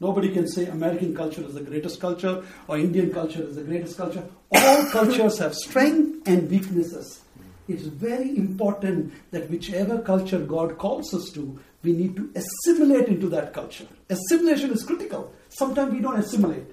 [0.00, 3.96] Nobody can say American culture is the greatest culture or Indian culture is the greatest
[3.96, 4.24] culture.
[4.52, 7.20] All cultures have strengths and weaknesses.
[7.66, 13.28] It's very important that whichever culture God calls us to, we need to assimilate into
[13.30, 13.86] that culture.
[14.08, 15.32] Assimilation is critical.
[15.48, 16.64] Sometimes we don't assimilate.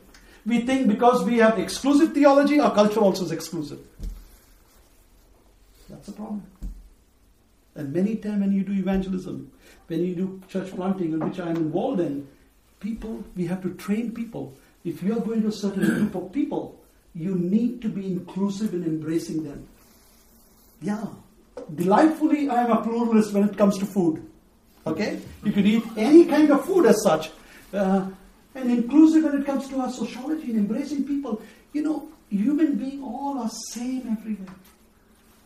[0.46, 3.80] We think because we have exclusive theology, our culture also is exclusive.
[5.90, 6.46] That's a problem.
[7.76, 9.52] And many times when you do evangelism,
[9.88, 12.28] when you do church planting, in which I am involved in,
[12.80, 14.56] people, we have to train people.
[14.84, 16.80] If you are going to a certain group of people,
[17.14, 19.68] you need to be inclusive in embracing them.
[20.82, 21.06] Yeah.
[21.74, 24.26] Delightfully, I am a pluralist when it comes to food.
[24.86, 25.20] Okay?
[25.44, 27.32] You can eat any kind of food as such.
[27.74, 28.08] Uh,
[28.54, 31.42] and inclusive when it comes to our sociology and embracing people.
[31.74, 34.56] You know, human beings all are same everywhere.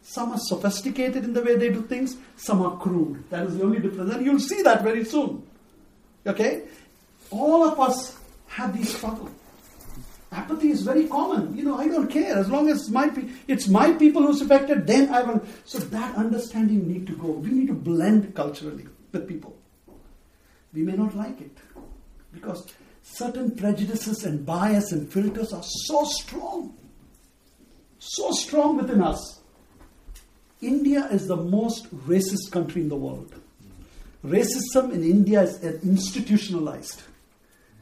[0.01, 3.23] Some are sophisticated in the way they do things, some are crude.
[3.29, 4.11] That is the only difference.
[4.11, 5.43] And you'll see that very soon.
[6.25, 6.63] Okay?
[7.31, 9.31] All of us have these struggles.
[10.31, 11.57] Apathy is very common.
[11.57, 14.85] You know, I don't care as long as my pe- it's my people who's affected.
[14.85, 15.43] Then I will.
[15.65, 17.27] So that understanding need to go.
[17.31, 19.57] We need to blend culturally with people.
[20.71, 21.57] We may not like it
[22.31, 22.67] because
[23.01, 26.77] certain prejudices and bias and filters are so strong,
[27.97, 29.39] so strong within us.
[30.61, 33.33] India is the most racist country in the world.
[34.23, 37.01] Racism in India is uh, institutionalized.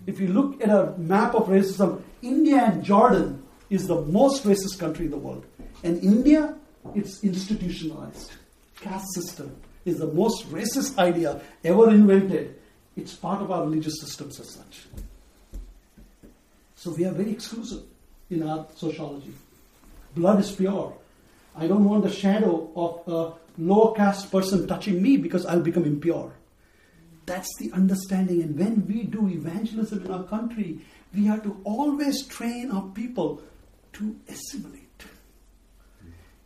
[0.08, 4.80] If you look at a map of racism, India and Jordan is the most racist
[4.80, 5.46] country in the world.
[5.84, 6.56] And India,
[6.96, 8.32] it's institutionalized.
[8.80, 12.58] Caste system is the most racist idea ever invented.
[12.96, 14.88] It's part of our religious systems as such.
[16.76, 17.84] So we are very exclusive
[18.30, 19.34] in our sociology.
[20.16, 20.94] Blood is pure.
[21.56, 25.84] I don't want the shadow of a lower caste person touching me because I'll become
[25.84, 26.32] impure.
[27.28, 28.42] That's the understanding.
[28.42, 30.80] And when we do evangelism in our country,
[31.14, 33.42] we have to always train our people
[33.94, 35.04] to assimilate.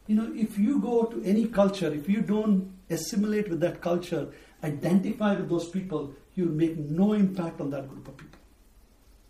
[0.07, 4.27] You know, if you go to any culture, if you don't assimilate with that culture,
[4.63, 8.39] identify with those people, you'll make no impact on that group of people.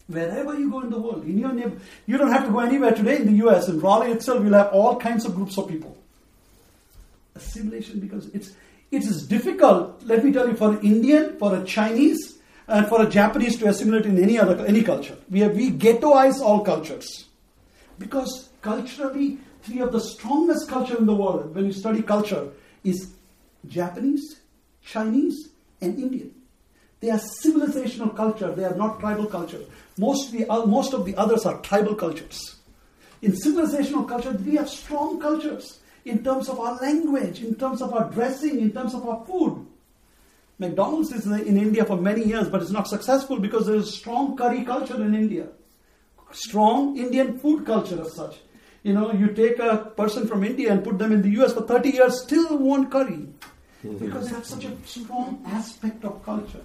[0.08, 2.92] Wherever you go in the world, in your neighbor, you don't have to go anywhere
[2.92, 3.68] today in the US.
[3.68, 5.98] In Raleigh itself, you'll have all kinds of groups of people.
[7.36, 8.54] Assimilation because it's
[8.92, 13.02] it is difficult, let me tell you, for an Indian, for a Chinese, and for
[13.02, 15.18] a Japanese to assimilate in any other any culture.
[15.30, 17.26] We have, we ghettoize all cultures
[17.98, 22.50] because culturally, three of the strongest culture in the world, when you study culture,
[22.84, 23.12] is
[23.68, 24.40] Japanese,
[24.84, 25.50] Chinese,
[25.82, 26.34] and Indian.
[27.00, 28.54] They are civilizational culture.
[28.54, 29.62] They are not tribal culture.
[29.98, 32.56] Most of the, uh, most of the others are tribal cultures.
[33.22, 37.94] In civilizational culture, we have strong cultures in terms of our language, in terms of
[37.94, 39.66] our dressing, in terms of our food.
[40.60, 44.38] McDonald's is in India for many years, but it's not successful because there is strong
[44.38, 45.48] curry culture in India.
[46.32, 48.38] Strong Indian food culture as such.
[48.84, 51.62] You know, you take a person from India and put them in the US for
[51.62, 53.28] 30 years, still want curry.
[53.84, 54.06] Mm-hmm.
[54.06, 56.62] Because they have such a strong aspect of culture.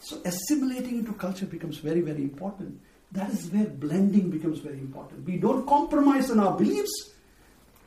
[0.00, 2.80] So assimilating into culture becomes very, very important.
[3.12, 5.26] That is where blending becomes very important.
[5.26, 7.10] We don't compromise in our beliefs,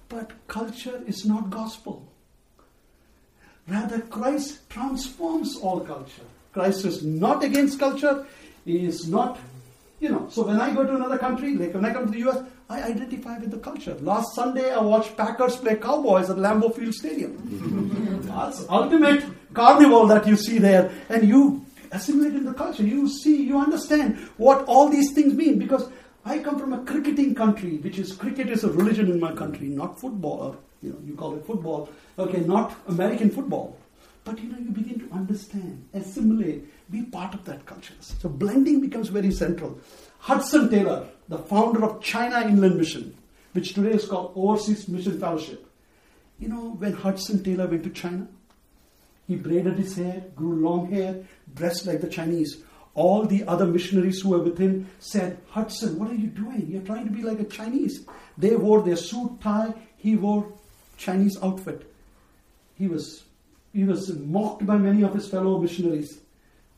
[0.09, 2.05] but culture is not gospel.
[3.67, 6.23] Rather, Christ transforms all culture.
[6.51, 8.25] Christ is not against culture.
[8.65, 9.39] He is not,
[10.01, 10.27] you know.
[10.29, 12.83] So when I go to another country, like when I come to the US, I
[12.83, 13.95] identify with the culture.
[13.95, 18.21] Last Sunday, I watched Packers play Cowboys at Lambeau Field Stadium.
[18.27, 22.83] That's ultimate carnival that you see there, and you assimilate in the culture.
[22.83, 25.89] You see, you understand what all these things mean because
[26.25, 29.67] I come from a cricketing country, which is cricket is a religion in my country,
[29.67, 30.39] not football.
[30.39, 31.89] Or, you know, you call it football.
[32.17, 33.77] Okay, not American football.
[34.23, 37.93] But you know, you begin to understand, assimilate, be part of that culture.
[37.99, 39.77] So blending becomes very central.
[40.19, 43.13] Hudson Taylor, the founder of China Inland Mission,
[43.51, 45.67] which today is called Overseas Mission Fellowship.
[46.39, 48.27] You know, when Hudson Taylor went to China,
[49.27, 52.63] he braided his hair, grew long hair, dressed like the Chinese.
[52.93, 56.67] All the other missionaries who were with him said, Hudson, what are you doing?
[56.67, 58.05] You're trying to be like a Chinese.
[58.37, 60.51] They wore their suit, tie, he wore
[60.97, 61.91] Chinese outfit.
[62.77, 63.23] He was,
[63.73, 66.19] he was mocked by many of his fellow missionaries.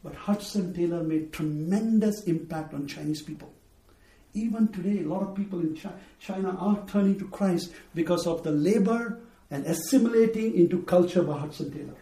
[0.04, 3.52] But Hudson Taylor made tremendous impact on Chinese people.
[4.34, 5.80] Even today, a lot of people in
[6.20, 11.72] China are turning to Christ because of the labor and assimilating into culture by Hudson
[11.72, 11.96] Taylor.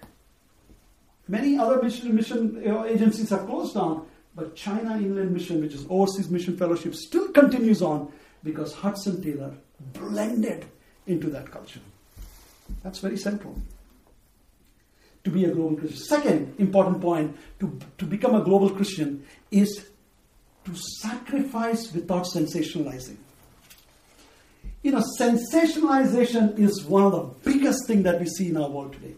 [1.34, 6.30] Many other mission, mission agencies have closed down, but China Inland Mission, which is Overseas
[6.30, 8.12] Mission Fellowship, still continues on
[8.44, 9.52] because Hudson Taylor
[9.94, 10.66] blended
[11.08, 11.80] into that culture.
[12.84, 13.60] That's very central
[15.24, 16.04] to be a global Christian.
[16.06, 19.90] Second important point to, to become a global Christian is
[20.66, 23.18] to sacrifice without sensationalizing.
[24.84, 28.94] You know, sensationalization is one of the biggest things that we see in our world
[28.94, 29.16] today.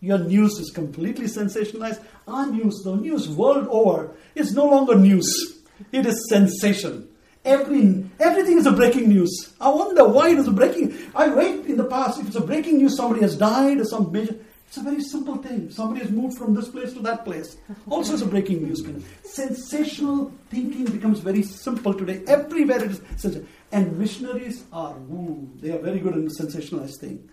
[0.00, 2.02] Your news is completely sensationalized.
[2.28, 5.62] Our news, the news world over, is no longer news.
[5.92, 7.08] It is sensation.
[7.44, 9.54] Every, everything is a breaking news.
[9.60, 10.96] I wonder why it is a breaking.
[11.14, 14.10] I wait in the past, if it's a breaking news, somebody has died or some
[14.12, 14.36] major.
[14.66, 15.70] It's a very simple thing.
[15.70, 17.56] Somebody has moved from this place to that place.
[17.88, 18.84] Also, it's a breaking news.
[19.22, 22.22] Sensational thinking becomes very simple today.
[22.26, 23.44] Everywhere it is.
[23.70, 27.30] And missionaries are, ooh, they are very good in the sensationalized thing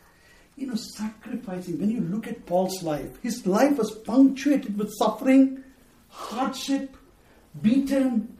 [0.55, 1.79] you know, sacrificing.
[1.79, 5.63] When you look at Paul's life, his life was punctuated with suffering,
[6.09, 6.95] hardship,
[7.61, 8.37] beaten,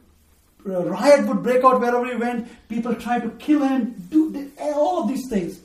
[0.66, 5.04] uh, riot would break out wherever he went, people tried to kill him, do all
[5.04, 5.60] of these things.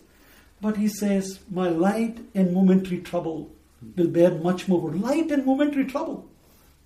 [0.60, 3.50] But he says, My light and momentary trouble
[3.96, 4.90] will bear much more.
[4.92, 6.28] Light and momentary trouble.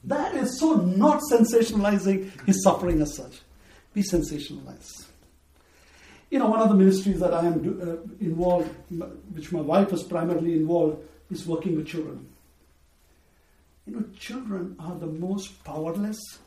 [0.04, 3.40] That is so not sensationalizing his suffering as such.
[3.94, 5.11] Be sensationalized
[6.32, 8.74] you know, one of the ministries that I am uh, involved,
[9.34, 12.26] which my wife is primarily involved, is working with children.
[13.86, 16.38] You know, children are the most powerless,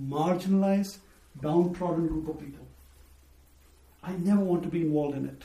[0.00, 0.96] marginalized,
[1.42, 2.66] downtrodden group of people.
[4.02, 5.42] I never want to be involved in it.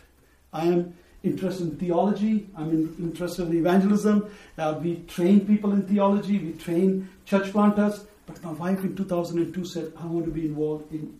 [0.54, 2.48] I am interested in theology.
[2.56, 4.32] I'm in, interested in evangelism.
[4.58, 6.40] Uh, we train people in theology.
[6.40, 8.06] We train church planters.
[8.26, 11.20] But my wife in 2002 said, I want to be involved in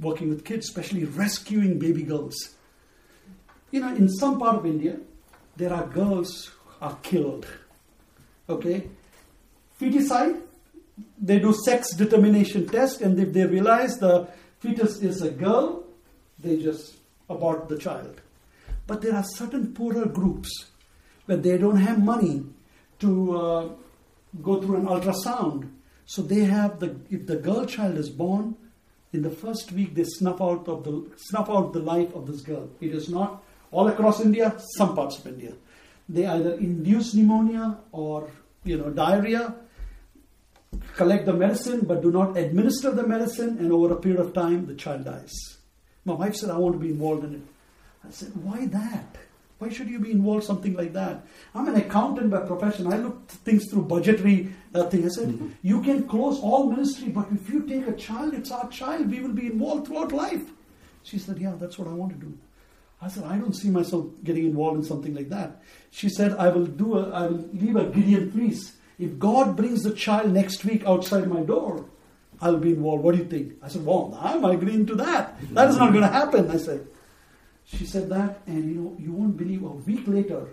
[0.00, 2.54] working with kids, especially rescuing baby girls.
[3.70, 4.98] You know, in some part of India,
[5.56, 7.46] there are girls who are killed.
[8.48, 8.88] Okay?
[9.80, 10.40] Feticide,
[11.20, 14.28] they do sex determination test, and if they realize the
[14.60, 15.84] fetus is a girl,
[16.38, 16.96] they just
[17.28, 18.20] abort the child.
[18.86, 20.50] But there are certain poorer groups
[21.26, 22.44] where they don't have money
[22.98, 23.68] to uh,
[24.42, 25.70] go through an ultrasound.
[26.04, 28.56] So they have the if the girl child is born,
[29.12, 32.40] in the first week they snuff out of the snuff out the life of this
[32.40, 32.68] girl.
[32.80, 35.52] It is not all across India, some parts of India.
[36.08, 38.30] They either induce pneumonia or
[38.64, 39.54] you know diarrhea,
[40.96, 44.66] collect the medicine but do not administer the medicine, and over a period of time
[44.66, 45.32] the child dies.
[46.04, 47.42] My wife said, I want to be involved in it.
[48.06, 49.16] I said, Why that?
[49.62, 51.24] Why should you be involved something like that?
[51.54, 52.92] I'm an accountant by profession.
[52.92, 55.04] I look things through budgetary uh, thing.
[55.04, 55.50] I said, mm-hmm.
[55.62, 59.08] you can close all ministry, but if you take a child, it's our child.
[59.08, 60.42] We will be involved throughout life.
[61.04, 62.36] She said, yeah, that's what I want to do.
[63.00, 65.62] I said, I don't see myself getting involved in something like that.
[65.92, 68.72] She said, I will do a, I will leave a Gideon fleece.
[68.98, 71.84] If God brings the child next week outside my door,
[72.40, 73.04] I'll be involved.
[73.04, 73.54] What do you think?
[73.62, 75.38] I said, Well, I'm agreeing to that.
[75.54, 76.50] That is not going to happen.
[76.50, 76.88] I said,
[77.64, 80.48] She said that, and you know, you won't believe a week later,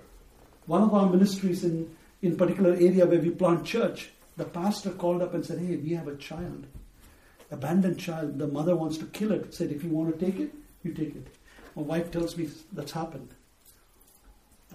[0.66, 5.22] one of our ministries in, in particular area where we plant church, the pastor called
[5.22, 6.66] up and said, Hey, we have a child,
[7.51, 8.38] abandoned child.
[8.38, 9.53] The mother wants to kill it.
[9.53, 10.53] Said, If you want to take it,
[10.84, 11.28] you take it.
[11.76, 13.30] My wife tells me that's happened.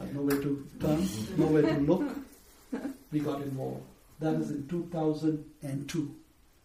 [0.00, 2.16] I have nowhere to turn, nowhere to look.
[3.12, 3.84] We got involved.
[4.18, 6.14] That is in 2002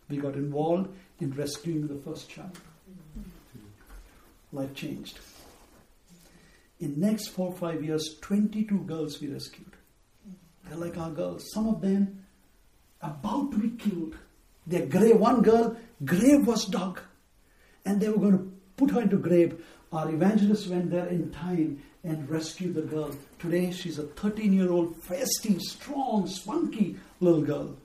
[0.09, 0.89] we got involved
[1.19, 2.57] in rescuing the first child.
[4.51, 5.19] Life changed.
[6.79, 9.73] In next four five years, 22 girls we rescued.
[10.65, 11.51] They're like our girls.
[11.53, 12.25] Some of them
[13.01, 14.15] about to be killed.
[14.65, 15.75] Their grave, one girl,
[16.05, 16.99] grave was dug.
[17.85, 19.63] And they were going to put her into grave.
[19.91, 23.13] Our evangelist went there in time and rescued the girl.
[23.39, 27.75] Today she's a 13 year old, feisty, strong, spunky little girl.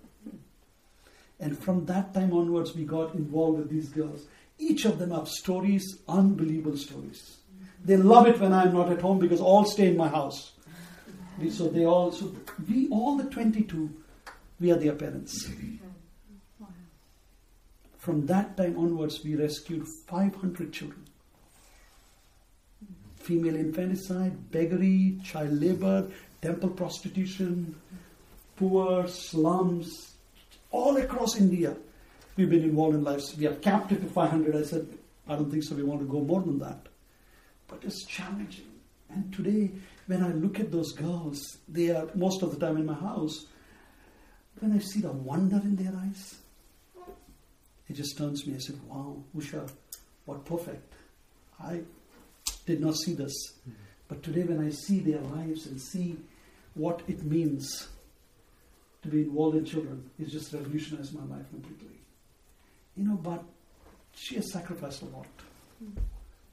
[1.40, 4.26] And from that time onwards, we got involved with these girls.
[4.58, 7.38] Each of them have stories, unbelievable stories.
[7.84, 10.52] They love it when I'm not at home because all stay in my house.
[11.50, 12.34] So they all, so
[12.68, 13.90] we all the 22,
[14.60, 15.50] we are their parents.
[17.98, 21.04] From that time onwards, we rescued 500 children.
[23.16, 26.08] Female infanticide, beggary, child labor,
[26.40, 27.74] temple prostitution,
[28.56, 30.14] poor, slums,
[30.70, 31.74] all across India.
[32.36, 33.34] We've been involved in lives.
[33.36, 34.54] We are captive to 500.
[34.54, 34.86] I said,
[35.26, 35.74] I don't think so.
[35.74, 36.86] We want to go more than that.
[37.68, 38.70] But it's challenging.
[39.10, 39.70] And today,
[40.06, 43.46] when I look at those girls, they are most of the time in my house.
[44.60, 46.36] When I see the wonder in their eyes,
[47.88, 48.54] it just turns me.
[48.54, 49.70] I said, Wow, Usha,
[50.24, 50.94] what perfect.
[51.60, 51.82] I
[52.66, 53.34] did not see this.
[53.64, 53.72] Hmm.
[54.08, 56.16] But today, when I see their lives and see
[56.74, 57.88] what it means
[59.02, 61.98] to be involved in children it just revolutionized my life completely.
[62.96, 63.44] You know, but
[64.14, 65.26] she has sacrificed a lot.
[65.78, 66.00] Hmm.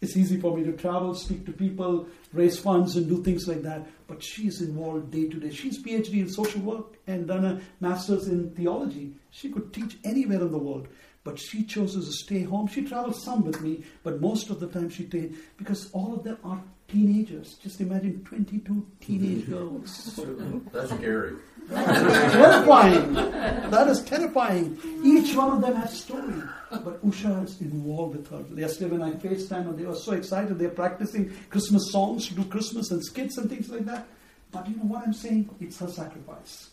[0.01, 3.61] It's easy for me to travel, speak to people, raise funds, and do things like
[3.61, 3.87] that.
[4.07, 5.51] But she is involved day to day.
[5.51, 9.13] She's PhD in social work and done a master's in theology.
[9.29, 10.87] She could teach anywhere in the world,
[11.23, 12.65] but she chooses to stay home.
[12.65, 16.23] She travels some with me, but most of the time she stays because all of
[16.23, 17.55] them are teenagers.
[17.55, 20.15] Just imagine 22 teenage girls.
[20.73, 21.37] That's scary.
[21.69, 23.13] terrifying.
[23.13, 24.77] That is terrifying.
[25.03, 26.33] Each one of them has a story.
[26.69, 28.43] But Usha is involved with her.
[28.59, 32.43] Yesterday when I FaceTime and they were so excited, they're practicing Christmas songs to do
[32.45, 34.07] Christmas and skits and things like that.
[34.51, 35.49] But you know what I'm saying?
[35.59, 36.69] It's her sacrifice.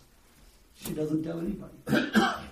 [0.76, 1.74] She doesn't tell anybody.
[1.86, 2.42] that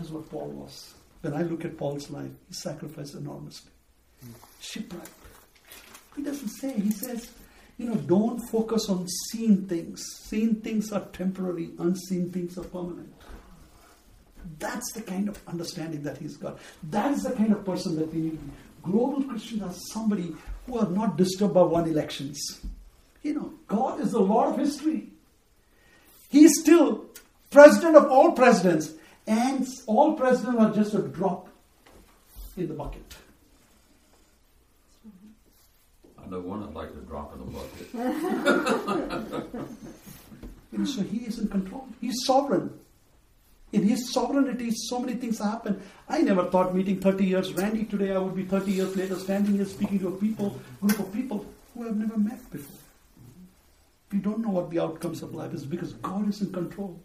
[0.00, 0.94] is what Paul was.
[1.22, 3.70] When I look at Paul's life, he sacrificed enormously.
[4.60, 5.10] Shipwrecked.
[6.16, 7.30] He doesn't say, he says,
[7.78, 10.02] you know, don't focus on seen things.
[10.24, 13.12] Seen things are temporary, unseen things are permanent.
[14.58, 16.58] That's the kind of understanding that he's got.
[16.84, 18.38] That is the kind of person that we need.
[18.82, 20.34] Global Christians are somebody
[20.66, 22.60] who are not disturbed by one elections.
[23.22, 25.08] You know, God is the Lord of history.
[26.28, 27.06] He is still
[27.50, 28.92] president of all presidents,
[29.26, 31.48] and all presidents are just a drop
[32.56, 33.16] in the bucket.
[36.28, 37.94] Know one I'd like to drop in the bucket.
[40.72, 41.86] and so he is in control.
[42.00, 42.78] He's sovereign.
[43.72, 45.82] In his sovereignty, so many things happen.
[46.08, 49.54] I never thought meeting 30 years Randy today, I would be 30 years later standing
[49.54, 52.78] here speaking to a people, group of people who I've never met before.
[54.12, 57.00] We don't know what the outcomes of life is because God is in control.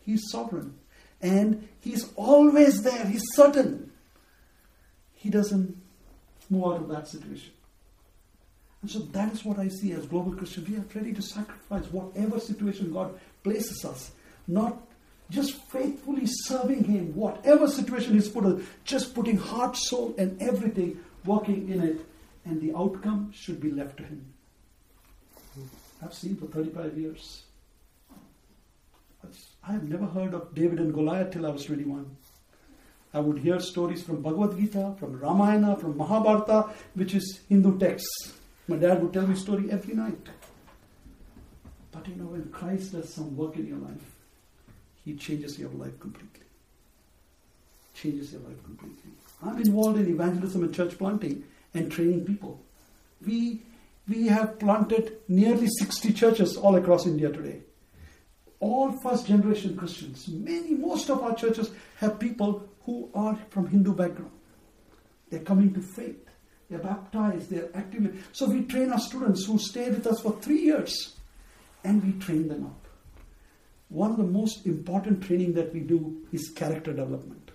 [0.00, 0.74] He's sovereign.
[1.20, 3.06] And He's always there.
[3.06, 3.90] He's certain.
[5.14, 5.76] He doesn't
[6.50, 7.52] move out of that situation.
[8.82, 10.68] And so that is what I see as global Christians.
[10.68, 14.10] We are ready to sacrifice whatever situation God places us,
[14.48, 14.76] not
[15.30, 20.98] just faithfully serving Him, whatever situation He's put us, just putting heart, soul, and everything
[21.24, 22.00] working in it,
[22.44, 24.26] and the outcome should be left to Him.
[26.02, 27.44] I've seen for 35 years.
[29.62, 32.16] I have never heard of David and Goliath till I was 21.
[33.14, 38.32] I would hear stories from Bhagavad Gita, from Ramayana, from Mahabharata, which is Hindu texts.
[38.68, 40.28] My dad would tell me story every night.
[41.90, 44.16] But you know, when Christ does some work in your life,
[45.04, 46.46] He changes your life completely.
[47.94, 49.10] Changes your life completely.
[49.44, 51.44] I'm involved in evangelism and church planting
[51.74, 52.60] and training people.
[53.26, 53.62] We
[54.08, 57.60] We have planted nearly 60 churches all across India today.
[58.58, 60.26] All first generation Christians.
[60.28, 64.32] Many, most of our churches have people who are from Hindu background.
[65.30, 66.28] They're coming to faith.
[66.72, 67.50] They're baptized.
[67.50, 68.18] They're actively.
[68.32, 71.16] So we train our students who stay with us for three years
[71.84, 72.86] and we train them up.
[73.90, 77.50] One of the most important training that we do is character development.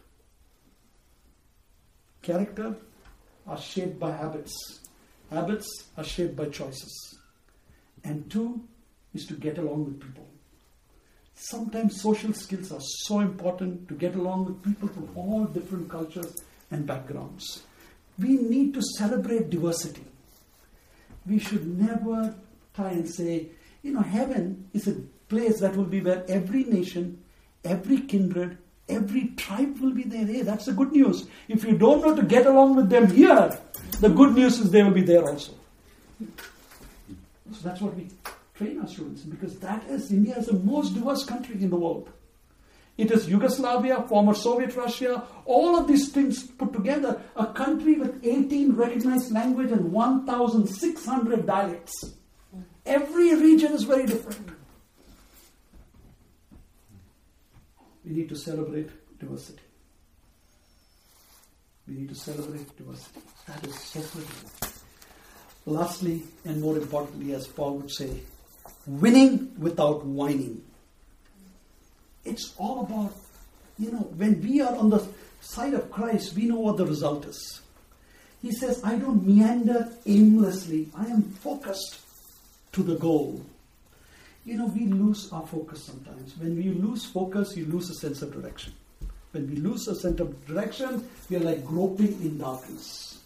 [2.22, 2.76] Character
[3.47, 4.53] are shaped by habits.
[5.32, 7.18] Habits are shaped by choices.
[8.03, 8.61] And two
[9.15, 10.28] is to get along with people.
[11.34, 16.36] Sometimes social skills are so important to get along with people from all different cultures
[16.70, 17.63] and backgrounds.
[18.20, 20.03] We need to celebrate diversity.
[21.26, 22.36] We should never
[22.74, 23.47] try and say,
[23.84, 24.95] you know, heaven is a
[25.30, 27.22] place that will be where every nation,
[27.63, 28.57] every kindred,
[28.89, 30.26] every tribe will be there.
[30.26, 31.28] Hey, that's the good news.
[31.47, 33.57] If you don't know to get along with them here,
[33.99, 35.53] the good news is they will be there also.
[36.20, 38.07] So that's what we
[38.55, 42.09] train our students because that is India is the most diverse country in the world.
[42.97, 48.25] It is Yugoslavia, former Soviet Russia, all of these things put together, a country with
[48.25, 52.13] 18 recognized language and 1,600 dialects.
[52.85, 54.49] Every region is very different.
[58.03, 58.89] We need to celebrate
[59.19, 59.61] diversity.
[61.87, 63.21] We need to celebrate diversity.
[63.47, 64.49] That is so critical.
[65.65, 68.21] Lastly, and more importantly, as Paul would say,
[68.85, 70.63] winning without whining.
[72.28, 73.15] It's all about,
[73.80, 75.07] you know, when we are on the
[75.41, 77.61] side of Christ, we know what the result is.
[78.41, 81.99] He says, I don't meander aimlessly, I am focused
[82.73, 83.43] to the goal.
[84.45, 86.38] You know, we lose our focus sometimes.
[86.38, 88.73] When we lose focus, you lose a sense of direction.
[89.32, 93.19] When we lose a sense of direction, we are like groping in darkness.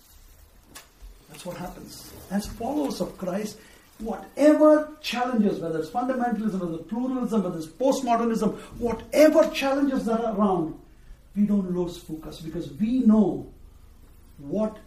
[1.30, 2.12] That's what happens.
[2.32, 3.58] As followers of Christ,
[4.02, 10.36] whatever challenges, whether it's fundamentalism, whether it's pluralism, whether it's postmodernism, whatever challenges that are
[10.36, 10.78] around,
[11.36, 13.48] we don't lose focus because we know
[14.38, 14.78] what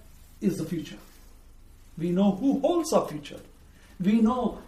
[0.40, 0.98] is the future.
[1.96, 3.40] We know who holds our future.
[4.00, 4.58] We know,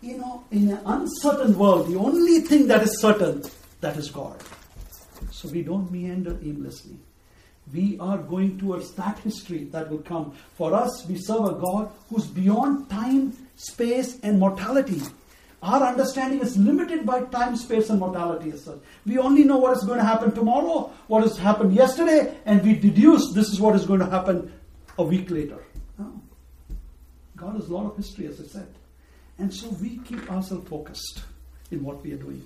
[0.00, 3.44] you know, in an uncertain world, the only thing that is certain,
[3.80, 4.42] that is God.
[5.30, 6.96] So we don't meander aimlessly.
[7.72, 10.34] We are going towards that history that will come.
[10.56, 15.00] For us, we serve a God who's beyond time, space, and mortality.
[15.62, 18.78] Our understanding is limited by time, space, and mortality as such.
[19.06, 22.74] We only know what is going to happen tomorrow, what has happened yesterday, and we
[22.74, 24.52] deduce this is what is going to happen
[24.98, 25.58] a week later.
[25.98, 26.20] No.
[27.36, 28.74] God has a lot of history, as I said.
[29.38, 31.22] And so we keep ourselves focused
[31.70, 32.42] in what we are doing.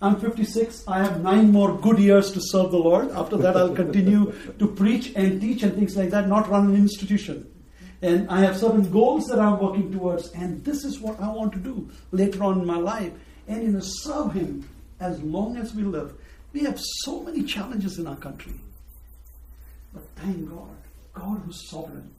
[0.00, 0.86] I'm 56.
[0.86, 3.10] I have nine more good years to serve the Lord.
[3.12, 6.76] After that, I'll continue to preach and teach and things like that, not run an
[6.76, 7.50] institution.
[8.00, 11.52] And I have certain goals that I'm working towards, and this is what I want
[11.54, 13.12] to do later on in my life.
[13.48, 14.68] And you know, serve Him
[15.00, 16.14] as long as we live.
[16.52, 18.54] We have so many challenges in our country.
[19.92, 20.76] But thank God,
[21.12, 22.10] God who's sovereign,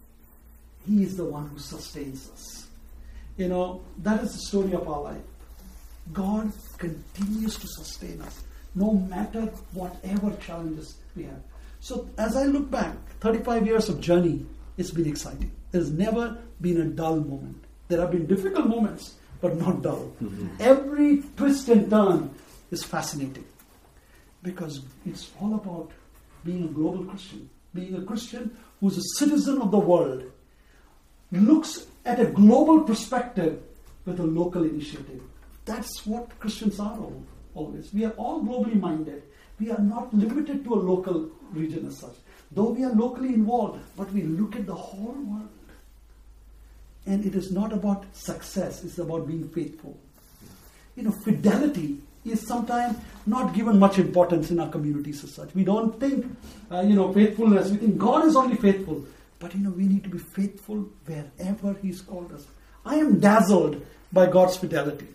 [0.86, 2.68] He is the one who sustains us.
[3.38, 5.22] You know, that is the story of our life.
[6.12, 8.44] God continues to sustain us
[8.76, 9.42] no matter
[9.74, 11.42] whatever challenges we have.
[11.80, 14.46] So, as I look back, 35 years of journey,
[14.78, 15.52] it's been exciting.
[15.72, 17.64] There's never been a dull moment.
[17.88, 20.12] There have been difficult moments, but not dull.
[20.22, 20.48] Mm-hmm.
[20.60, 22.34] Every twist and turn
[22.72, 23.46] is fascinating
[24.44, 25.92] because it's all about
[26.44, 30.24] being a global Christian, being a Christian who's a citizen of the world,
[31.32, 33.62] looks at a global perspective
[34.06, 35.22] with a local initiative.
[35.66, 37.94] That's what Christians are all, always.
[37.94, 39.24] We are all globally minded.
[39.60, 42.16] We are not limited to a local region as such.
[42.52, 45.50] Though we are locally involved, but we look at the whole world.
[47.06, 49.98] And it is not about success, it's about being faithful.
[50.96, 55.56] You know, fidelity is sometimes not given much importance in our communities as such.
[55.56, 56.26] We don't think,
[56.72, 57.72] uh, you know, faithfulness.
[57.72, 59.06] We think God is only faithful.
[59.40, 62.46] But, you know, we need to be faithful wherever He's called us.
[62.86, 65.08] I am dazzled by God's fidelity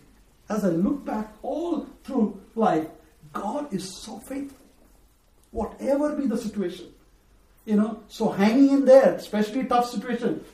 [0.48, 2.86] as I look back all through life,
[3.32, 4.58] God is so faithful.
[5.50, 6.86] Whatever be the situation.
[7.64, 10.44] You know, so hanging in there, especially tough situation.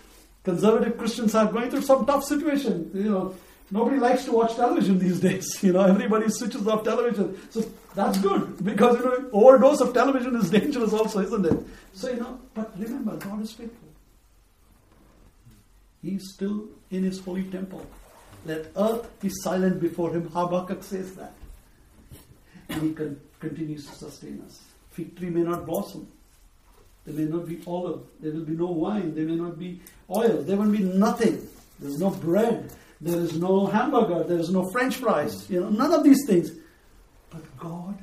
[0.43, 2.91] Conservative Christians are going through some tough situation.
[2.95, 3.34] You know,
[3.70, 5.62] nobody likes to watch television these days.
[5.62, 7.38] You know, everybody switches off television.
[7.51, 7.64] So
[7.95, 11.66] that's good because you know, overdose of television is dangerous also, isn't it?
[11.93, 13.88] So you know, but remember, God is faithful.
[16.03, 17.86] He's still in his holy temple.
[18.47, 20.30] Let earth be silent before him.
[20.30, 21.34] Habakkuk says that.
[22.70, 24.61] And he con- continues to sustain us.
[24.91, 26.09] Fig tree may not blossom.
[27.11, 28.02] There may not be olive.
[28.20, 29.14] There will be no wine.
[29.14, 30.42] There may not be oil.
[30.42, 31.48] There will be nothing.
[31.80, 32.72] There's no bread.
[33.00, 34.24] There is no hamburger.
[34.24, 35.48] There is no French fries.
[35.50, 36.52] You know, none of these things.
[37.30, 37.98] But God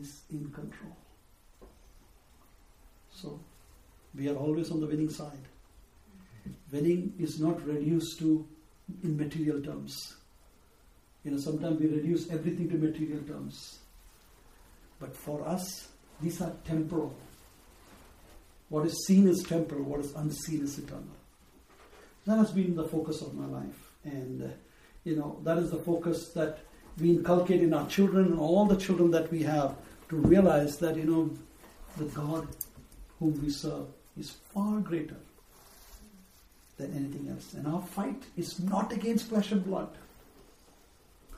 [0.00, 0.96] is in control.
[3.12, 3.38] So
[4.14, 5.46] we are always on the winning side.
[6.72, 8.46] Winning is not reduced to
[9.04, 10.16] in material terms.
[11.24, 13.78] You know, sometimes we reduce everything to material terms.
[14.98, 15.88] But for us,
[16.20, 17.14] these are temporal.
[18.68, 21.04] What is seen is temporal, what is unseen is eternal.
[22.26, 23.92] That has been the focus of my life.
[24.04, 24.46] And, uh,
[25.04, 26.58] you know, that is the focus that
[26.98, 29.76] we inculcate in our children and all the children that we have
[30.08, 31.30] to realize that, you know,
[31.96, 32.48] the God
[33.18, 33.86] whom we serve
[34.18, 35.16] is far greater
[36.76, 37.54] than anything else.
[37.54, 39.88] And our fight is not against flesh and blood.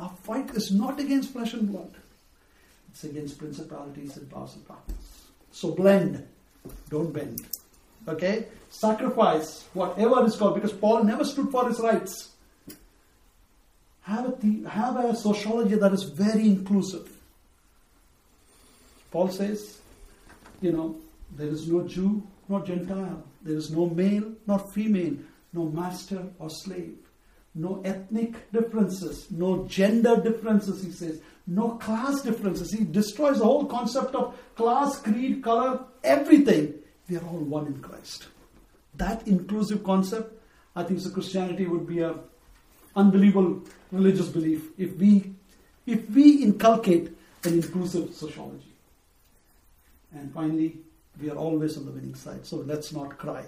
[0.00, 1.94] Our fight is not against flesh and blood.
[2.90, 5.26] It's against principalities and powers of darkness.
[5.52, 6.26] So blend,
[6.88, 7.40] don't bend.
[8.06, 8.46] Okay?
[8.70, 12.30] Sacrifice whatever is called, because Paul never stood for his rights.
[14.02, 17.08] Have a, the, have a sociology that is very inclusive.
[19.10, 19.80] Paul says,
[20.60, 20.96] you know,
[21.36, 25.14] there is no Jew nor Gentile, there is no male nor female,
[25.52, 26.96] no master or slave,
[27.54, 32.72] no ethnic differences, no gender differences, he says, no class differences.
[32.72, 36.74] He destroys the whole concept of class, creed, color, everything.
[37.08, 38.28] We are all one in Christ.
[38.96, 40.30] That inclusive concept,
[40.76, 42.14] I think so Christianity would be a
[42.94, 45.32] unbelievable religious belief if we
[45.86, 48.74] if we inculcate an inclusive sociology.
[50.12, 50.76] And finally,
[51.20, 52.44] we are always on the winning side.
[52.44, 53.44] So let's not cry.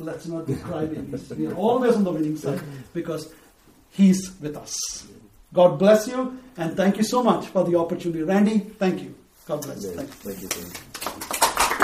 [0.00, 1.36] Let's not be crybabies.
[1.36, 2.60] we are always on the winning side
[2.92, 3.32] because
[3.90, 4.74] He's with us.
[5.52, 8.22] God bless you and thank you so much for the opportunity.
[8.22, 9.14] Randy, thank you.
[9.46, 9.82] God bless.
[9.84, 10.14] Yes, Thank you.
[10.14, 11.78] thank you, sir.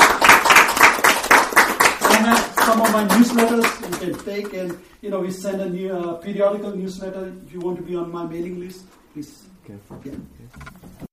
[2.17, 5.69] And uh, some of my newsletters you can take and you know we send a
[5.69, 9.79] new uh, periodical newsletter if you want to be on my mailing list please Okay.
[10.05, 10.91] yeah.